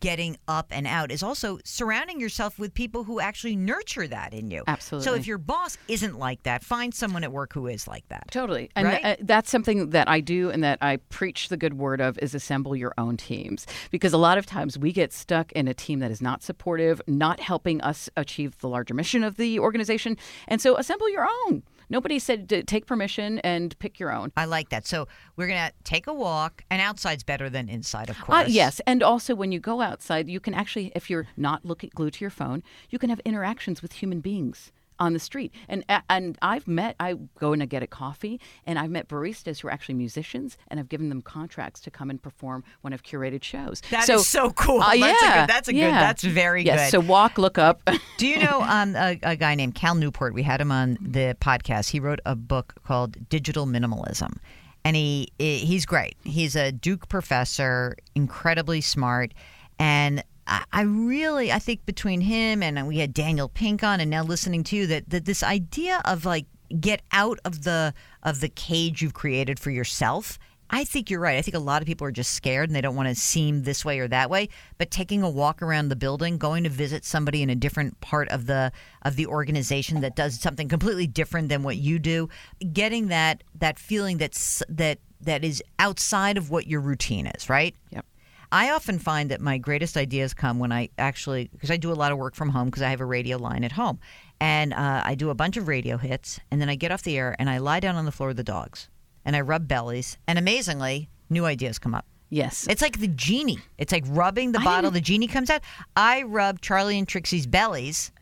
getting 0.01 0.37
up 0.49 0.66
and 0.70 0.87
out 0.87 1.11
is 1.11 1.22
also 1.22 1.59
surrounding 1.64 2.20
yourself 2.20 2.59
with 2.59 2.75
people 2.75 3.05
who 3.05 3.20
actually 3.20 3.57
nurture 3.57 4.07
that 4.09 4.33
in 4.33 4.51
you. 4.51 4.64
Absolutely. 4.66 5.05
So 5.05 5.14
if 5.14 5.27
your 5.27 5.38
boss 5.38 5.79
isn't 5.88 6.18
like 6.18 6.42
that, 6.42 6.64
find 6.64 6.94
someone 6.94 7.25
at 7.25 7.33
work 7.33 7.53
who 7.53 7.66
is 7.66 7.87
like 7.87 8.07
that. 8.09 8.31
Totally. 8.31 8.70
And 8.75 8.87
right? 8.87 9.03
th- 9.03 9.18
uh, 9.18 9.22
that's 9.25 9.51
something 9.51 9.90
that 9.90 10.09
I 10.09 10.20
do 10.20 10.51
and 10.51 10.62
that 10.64 10.79
I 10.81 10.96
preach 11.09 11.49
the 11.49 11.57
good 11.57 11.75
word 11.75 12.01
of 12.01 12.18
is 12.18 12.35
assemble 12.35 12.75
your 12.75 12.94
own 12.99 13.16
teams 13.16 13.66
because 13.90 14.12
a 14.12 14.18
lot 14.18 14.38
of 14.38 14.46
times 14.46 14.79
we 14.79 14.92
get 14.92 15.12
stuck 15.12 15.53
in 15.53 15.68
a 15.68 15.75
team 15.75 16.01
that 16.01 16.11
is 16.11 16.20
not 16.20 16.42
supportive, 16.42 17.01
not 17.07 17.40
helping 17.40 17.81
us 17.81 18.11
achieve 18.16 18.59
the 18.59 18.68
larger 18.68 18.94
mission 18.94 19.22
of 19.22 19.37
the 19.37 19.59
organization. 19.59 20.16
And 20.49 20.61
so 20.61 20.77
assemble 20.77 21.09
your 21.11 21.29
own. 21.46 21.62
Nobody 21.88 22.18
said 22.18 22.49
to 22.49 22.62
take 22.62 22.87
permission 22.87 23.38
and 23.40 23.79
pick 23.79 24.01
your 24.01 24.12
own. 24.12 24.33
I 24.37 24.44
like 24.44 24.70
that. 24.70 24.87
So 24.87 25.09
we're 25.37 25.46
going 25.46 25.68
to 25.68 25.72
take 25.85 26.07
a 26.07 26.14
walk, 26.14 26.64
and 26.70 26.81
outside's 26.81 27.22
better 27.22 27.49
than 27.49 27.68
inside, 27.68 28.11
of 28.11 28.18
uh, 28.20 28.25
course. 28.25 28.46
Uh, 28.46 28.49
yes. 28.49 28.81
And 28.87 29.03
also, 29.03 29.35
when 29.35 29.53
you 29.53 29.61
go 29.61 29.81
outside, 29.81 30.29
you 30.29 30.40
can 30.40 30.55
actually, 30.55 30.92
if 30.94 31.09
you're 31.11 31.27
not 31.37 31.64
looking 31.64 31.90
glued 31.94 32.14
to 32.14 32.20
your 32.20 32.31
phone, 32.31 32.62
you 32.90 32.99
can 32.99 33.11
have 33.11 33.20
interactions 33.20 33.83
with 33.83 33.94
human 33.94 34.20
beings 34.20 34.72
on 34.99 35.13
the 35.13 35.19
street. 35.19 35.53
And 35.69 35.85
and 36.09 36.39
I've 36.43 36.67
met 36.67 36.97
I 37.01 37.15
go 37.39 37.53
in 37.53 37.61
to 37.61 37.67
get 37.67 37.83
a 37.83 37.87
coffee 37.87 38.41
and 38.65 38.79
I've 38.79 38.91
met 38.91 39.09
baristas 39.09 39.61
who 39.61 39.69
are 39.69 39.71
actually 39.71 39.95
musicians 39.95 40.57
and 40.69 40.81
I've 40.81 40.89
given 40.89 41.09
them 41.09 41.23
contracts 41.23 41.81
to 41.81 41.91
come 41.91 42.11
and 42.11 42.23
perform 42.23 42.65
when 42.83 42.93
I've 42.93 43.03
curated 43.03 43.43
shows. 43.43 43.83
That 43.91 44.09
is 44.09 44.27
so 44.27 44.51
cool. 44.51 44.81
Uh, 44.81 44.97
that's 44.97 44.99
yeah, 44.99 45.11
a 45.11 45.41
good 45.41 45.51
that's 45.51 45.69
a 45.69 45.75
yeah. 45.75 45.87
good 45.87 45.95
that's 45.95 46.25
very 46.25 46.65
yes, 46.65 46.91
good. 46.91 47.03
So 47.03 47.07
walk, 47.07 47.39
look 47.39 47.59
up. 47.59 47.89
Do 48.17 48.27
you 48.27 48.39
know 48.39 48.63
um, 48.69 48.97
a, 48.97 49.19
a 49.23 49.37
guy 49.37 49.55
named 49.55 49.75
Cal 49.75 49.95
Newport? 49.95 50.35
We 50.35 50.43
had 50.43 50.61
him 50.61 50.73
on 50.73 50.99
the 51.01 51.37
podcast. 51.41 51.91
He 51.91 52.01
wrote 52.01 52.21
a 52.27 52.35
book 52.35 52.75
called 52.85 53.29
Digital 53.29 53.67
Minimalism. 53.67 54.37
And 54.85 54.95
he 54.95 55.33
he's 55.39 55.85
great. 55.85 56.17
He's 56.23 56.55
a 56.55 56.71
Duke 56.71 57.09
professor, 57.09 57.97
incredibly 58.15 58.81
smart, 58.81 59.35
and 59.81 60.23
I 60.47 60.83
really, 60.83 61.51
I 61.51 61.59
think 61.59 61.85
between 61.87 62.21
him 62.21 62.63
and 62.63 62.79
uh, 62.79 62.85
we 62.85 62.99
had 62.99 63.13
Daniel 63.13 63.49
Pink 63.49 63.83
on, 63.83 64.01
and 64.01 64.11
now 64.11 64.23
listening 64.23 64.63
to 64.65 64.77
you, 64.77 64.87
that, 64.87 65.11
that 65.11 65.25
this 65.25 65.43
idea 65.43 66.01
of 66.05 66.25
like 66.25 66.47
get 66.81 67.03
out 67.13 67.39
of 67.45 67.65
the 67.65 67.95
of 68.23 68.41
the 68.41 68.49
cage 68.49 69.03
you've 69.03 69.15
created 69.15 69.59
for 69.59 69.71
yourself. 69.71 70.39
I 70.69 70.83
think 70.83 71.11
you're 71.11 71.21
right. 71.21 71.37
I 71.37 71.43
think 71.43 71.55
a 71.55 71.61
lot 71.61 71.81
of 71.81 71.87
people 71.87 72.09
are 72.09 72.13
just 72.13 72.33
scared 72.33 72.69
and 72.69 72.75
they 72.75 72.81
don't 72.81 72.97
want 72.97 73.09
to 73.09 73.15
seem 73.15 73.63
this 73.63 73.85
way 73.85 74.01
or 74.01 74.09
that 74.09 74.31
way. 74.31 74.49
But 74.79 74.91
taking 74.91 75.23
a 75.23 75.31
walk 75.31 75.63
around 75.63 75.89
the 75.89 75.97
building, 75.97 76.39
going 76.39 76.65
to 76.65 76.71
visit 76.71 77.05
somebody 77.05 77.41
in 77.41 77.51
a 77.51 77.55
different 77.55 78.01
part 78.01 78.29
of 78.31 78.47
the 78.47 78.73
of 79.03 79.17
the 79.17 79.27
organization 79.27 80.01
that 80.01 80.17
does 80.17 80.41
something 80.41 80.69
completely 80.69 81.07
different 81.07 81.49
than 81.51 81.63
what 81.63 81.77
you 81.77 81.99
do, 81.99 82.29
getting 82.73 83.09
that 83.09 83.45
that 83.59 83.79
feeling 83.79 84.19
that's 84.19 84.63
that 84.69 84.99
that 85.21 85.45
is 85.45 85.63
outside 85.79 86.37
of 86.37 86.51
what 86.51 86.67
your 86.67 86.81
routine 86.81 87.27
is, 87.27 87.49
right? 87.49 87.75
Yep. 87.91 88.05
I 88.53 88.71
often 88.71 88.99
find 88.99 89.31
that 89.31 89.41
my 89.41 89.59
greatest 89.59 89.97
ideas 89.97 90.35
come 90.35 90.59
when 90.59 90.73
I 90.73 90.89
actually, 90.99 91.49
because 91.53 91.71
I 91.71 91.77
do 91.77 91.93
a 91.93 91.95
lot 91.95 92.13
of 92.13 92.19
work 92.19 92.35
from 92.35 92.51
home 92.51 92.67
because 92.67 92.83
I 92.83 92.91
have 92.91 93.01
a 93.01 93.07
radio 93.07 93.37
line 93.39 93.65
at 93.65 93.73
home. 93.73 93.99
And 94.41 94.75
uh, 94.75 95.03
I 95.05 95.15
do 95.15 95.31
a 95.31 95.35
bunch 95.35 95.57
of 95.57 95.67
radio 95.67 95.97
hits, 95.97 96.39
and 96.51 96.61
then 96.61 96.69
I 96.69 96.75
get 96.75 96.93
off 96.93 97.03
the 97.03 97.17
air 97.17 97.35
and 97.39 97.49
I 97.49 97.59
lie 97.59 97.81
down 97.81 97.97
on 97.97 98.05
the 98.05 98.13
floor 98.13 98.29
with 98.29 98.37
the 98.37 98.45
dogs 98.45 98.89
and 99.25 99.35
I 99.35 99.41
rub 99.41 99.67
bellies. 99.67 100.19
And 100.27 100.39
amazingly, 100.39 101.09
new 101.31 101.45
ideas 101.45 101.79
come 101.79 101.95
up. 101.95 102.07
yes. 102.31 102.67
It's 102.69 102.83
like 102.83 103.01
the 103.01 103.09
genie. 103.09 103.59
It's 103.79 103.93
like 103.93 104.05
rubbing 104.09 104.53
the 104.53 104.61
I 104.61 104.65
bottle, 104.65 104.91
the 104.91 105.01
genie 105.01 105.27
comes 105.27 105.51
out. 105.51 105.63
I 105.97 106.23
rub 106.23 106.61
Charlie 106.61 106.99
and 106.99 107.09
Trixie's 107.09 107.47
bellies, 107.47 108.13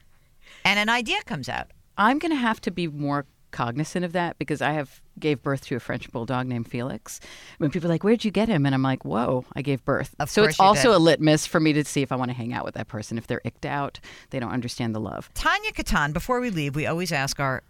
and 0.64 0.78
an 0.78 0.88
idea 0.88 1.22
comes 1.24 1.48
out. 1.48 1.70
I'm 1.96 2.18
going 2.18 2.32
to 2.32 2.36
have 2.36 2.60
to 2.62 2.70
be 2.70 2.88
more 2.88 3.26
cognizant 3.54 4.04
of 4.04 4.12
that 4.12 4.38
because 4.38 4.60
I 4.60 4.72
have 4.72 5.00
gave 5.18 5.42
birth 5.42 5.64
to 5.66 5.76
a 5.76 5.80
French 5.80 6.10
bulldog 6.12 6.46
named 6.46 6.68
Felix. 6.68 7.20
When 7.58 7.70
people 7.70 7.88
are 7.88 7.94
like, 7.94 8.04
"Where'd 8.04 8.24
you 8.24 8.30
get 8.30 8.48
him?" 8.48 8.66
and 8.66 8.74
I'm 8.74 8.82
like, 8.82 9.04
"Whoa, 9.04 9.44
I 9.54 9.62
gave 9.62 9.82
birth." 9.84 10.14
Of 10.18 10.28
so 10.28 10.44
it's 10.44 10.60
also 10.60 10.88
did. 10.90 10.96
a 10.96 10.98
litmus 10.98 11.46
for 11.46 11.60
me 11.60 11.72
to 11.72 11.84
see 11.84 12.02
if 12.02 12.12
I 12.12 12.16
want 12.16 12.30
to 12.30 12.36
hang 12.36 12.52
out 12.52 12.64
with 12.64 12.74
that 12.74 12.88
person. 12.88 13.16
If 13.16 13.26
they're 13.26 13.40
icked 13.44 13.64
out, 13.64 14.00
they 14.30 14.40
don't 14.40 14.52
understand 14.52 14.94
the 14.94 15.00
love. 15.00 15.30
Tania 15.34 15.72
Katan, 15.72 16.12
before 16.12 16.40
we 16.40 16.50
leave, 16.50 16.74
we 16.76 16.86
always 16.86 17.12
ask 17.12 17.40
our 17.40 17.62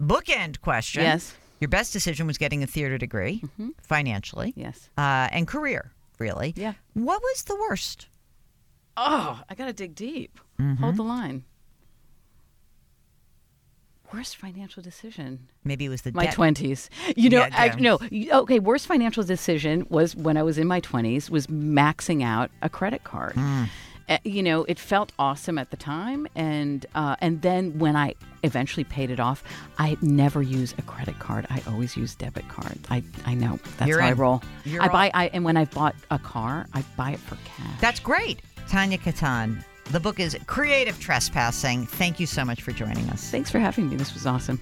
bookend 0.00 0.60
question. 0.60 1.02
Yes. 1.02 1.34
Your 1.60 1.68
best 1.68 1.92
decision 1.92 2.26
was 2.26 2.38
getting 2.38 2.62
a 2.62 2.66
theater 2.66 2.98
degree 2.98 3.42
financially. 3.82 4.52
Yes. 4.56 4.90
uh, 4.98 5.28
and 5.32 5.46
career, 5.48 5.90
really. 6.18 6.52
Yeah. 6.56 6.74
What 6.94 7.20
was 7.22 7.44
the 7.44 7.56
worst? 7.56 8.08
Oh, 8.96 9.40
I 9.48 9.54
got 9.54 9.66
to 9.66 9.72
dig 9.72 9.94
deep. 9.94 10.38
Mm-hmm. 10.60 10.82
Hold 10.82 10.96
the 10.96 11.02
line. 11.02 11.44
Worst 14.12 14.36
financial 14.36 14.82
decision. 14.82 15.48
Maybe 15.64 15.86
it 15.86 15.88
was 15.88 16.02
the 16.02 16.12
my 16.12 16.26
20s 16.26 16.88
you 17.16 17.28
know 17.28 17.38
Yeah, 17.38 17.48
I, 17.52 17.80
no 17.80 17.98
okay 18.40 18.58
worst 18.58 18.86
financial 18.86 19.22
decision 19.22 19.86
was 19.90 20.14
when 20.14 20.36
i 20.36 20.42
was 20.42 20.58
in 20.58 20.66
my 20.66 20.80
20s 20.80 21.30
was 21.30 21.46
maxing 21.48 22.22
out 22.22 22.50
a 22.62 22.68
credit 22.68 23.04
card. 23.04 23.34
Mm. 23.34 23.68
Uh, 24.08 24.18
you 24.22 24.40
know 24.40 24.64
it 24.64 24.78
felt 24.78 25.10
awesome 25.18 25.58
at 25.58 25.70
the 25.70 25.76
time 25.76 26.28
and 26.36 26.86
uh, 26.94 27.16
and 27.20 27.42
then 27.42 27.76
when 27.78 27.96
i 27.96 28.14
eventually 28.44 28.84
paid 28.84 29.10
it 29.10 29.18
off 29.18 29.42
i 29.78 29.96
never 30.00 30.40
use 30.42 30.74
a 30.78 30.82
credit 30.82 31.18
card. 31.18 31.44
I 31.50 31.60
always 31.66 31.96
use 31.96 32.14
debit 32.14 32.48
card 32.48 32.78
i 32.90 33.02
i 33.24 33.34
know. 33.34 33.58
That's 33.78 33.88
You're 33.88 34.00
how 34.00 34.08
i 34.08 34.12
roll. 34.12 34.42
You're 34.64 34.82
i 34.82 34.88
buy 34.88 35.10
i 35.12 35.26
and 35.28 35.44
when 35.44 35.56
i 35.56 35.64
bought 35.64 35.96
a 36.10 36.18
car 36.18 36.66
i 36.72 36.84
buy 36.96 37.10
it 37.10 37.18
for 37.20 37.36
cash. 37.44 37.80
That's 37.80 38.00
great. 38.00 38.40
Tania 38.68 38.98
Katan. 38.98 39.64
The 39.92 40.00
book 40.00 40.18
is 40.18 40.36
Creative 40.46 40.98
Trespassing. 40.98 41.86
Thank 41.86 42.18
you 42.18 42.26
so 42.26 42.44
much 42.44 42.62
for 42.62 42.72
joining 42.72 43.08
us. 43.10 43.30
thanks 43.30 43.52
for 43.52 43.60
having 43.60 43.88
me 43.88 43.96
this 43.96 44.14
was 44.14 44.26
awesome 44.26 44.60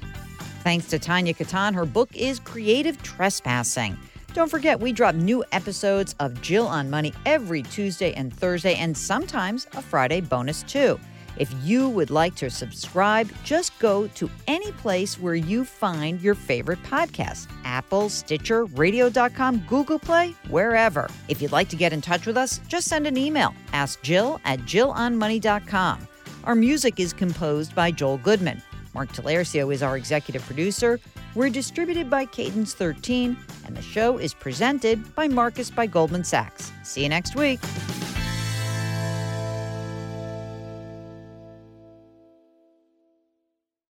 Thanks 0.63 0.87
to 0.89 0.99
Tania 0.99 1.35
Katan. 1.35 1.75
Her 1.75 1.85
book 1.85 2.15
is 2.17 2.41
Creative 2.41 3.01
Trespassing. 3.03 3.99
Don't 4.33 4.51
forget, 4.51 4.81
we 4.81 4.93
drop 4.93 5.15
new 5.15 5.45
episodes 5.53 6.15
of 6.21 6.41
Jill 6.41 6.67
on 6.67 6.89
Money 6.89 7.13
every 7.27 7.63
Tuesday 7.63 8.15
and 8.15 8.33
Thursday, 8.33 8.75
and 8.75 8.97
sometimes 8.97 9.67
a 9.75 9.83
Friday 9.83 10.23
bonus 10.23 10.63
too. 10.63 10.99
If 11.37 11.53
you 11.63 11.89
would 11.89 12.11
like 12.11 12.35
to 12.37 12.51
subscribe, 12.51 13.31
just 13.43 13.77
go 13.79 14.07
to 14.09 14.31
any 14.47 14.71
place 14.73 15.19
where 15.19 15.35
you 15.35 15.65
find 15.65 16.21
your 16.21 16.35
favorite 16.35 16.83
podcast 16.85 17.49
Apple, 17.65 18.09
Stitcher, 18.09 18.65
radio.com, 18.67 19.65
Google 19.69 19.99
Play, 19.99 20.35
wherever. 20.49 21.09
If 21.29 21.43
you'd 21.43 21.53
like 21.53 21.69
to 21.71 21.77
get 21.77 21.93
in 21.93 22.01
touch 22.01 22.27
with 22.27 22.37
us, 22.37 22.61
just 22.69 22.89
send 22.89 23.07
an 23.07 23.17
email. 23.17 23.55
Ask 23.73 24.03
Jill 24.03 24.41
at 24.45 24.61
jillonmoney.com. 24.61 26.09
Our 26.45 26.55
music 26.55 27.01
is 27.01 27.13
composed 27.13 27.75
by 27.75 27.91
Joel 27.91 28.19
Goodman. 28.19 28.63
Mark 28.95 29.13
Talercio 29.13 29.75
is 29.75 29.83
our 29.83 29.97
executive 29.97 30.45
producer. 30.47 31.01
We're 31.35 31.51
distributed 31.51 32.09
by 32.09 32.27
Cadence 32.27 32.75
13, 32.75 33.37
and 33.67 33.77
the 33.77 33.83
show 33.83 34.19
is 34.19 34.33
presented 34.35 35.15
by 35.17 35.27
Marcus 35.27 35.69
by 35.69 35.87
Goldman 35.87 36.23
Sachs. 36.23 36.71
See 36.85 37.03
you 37.03 37.09
next 37.09 37.35
week. 37.35 37.59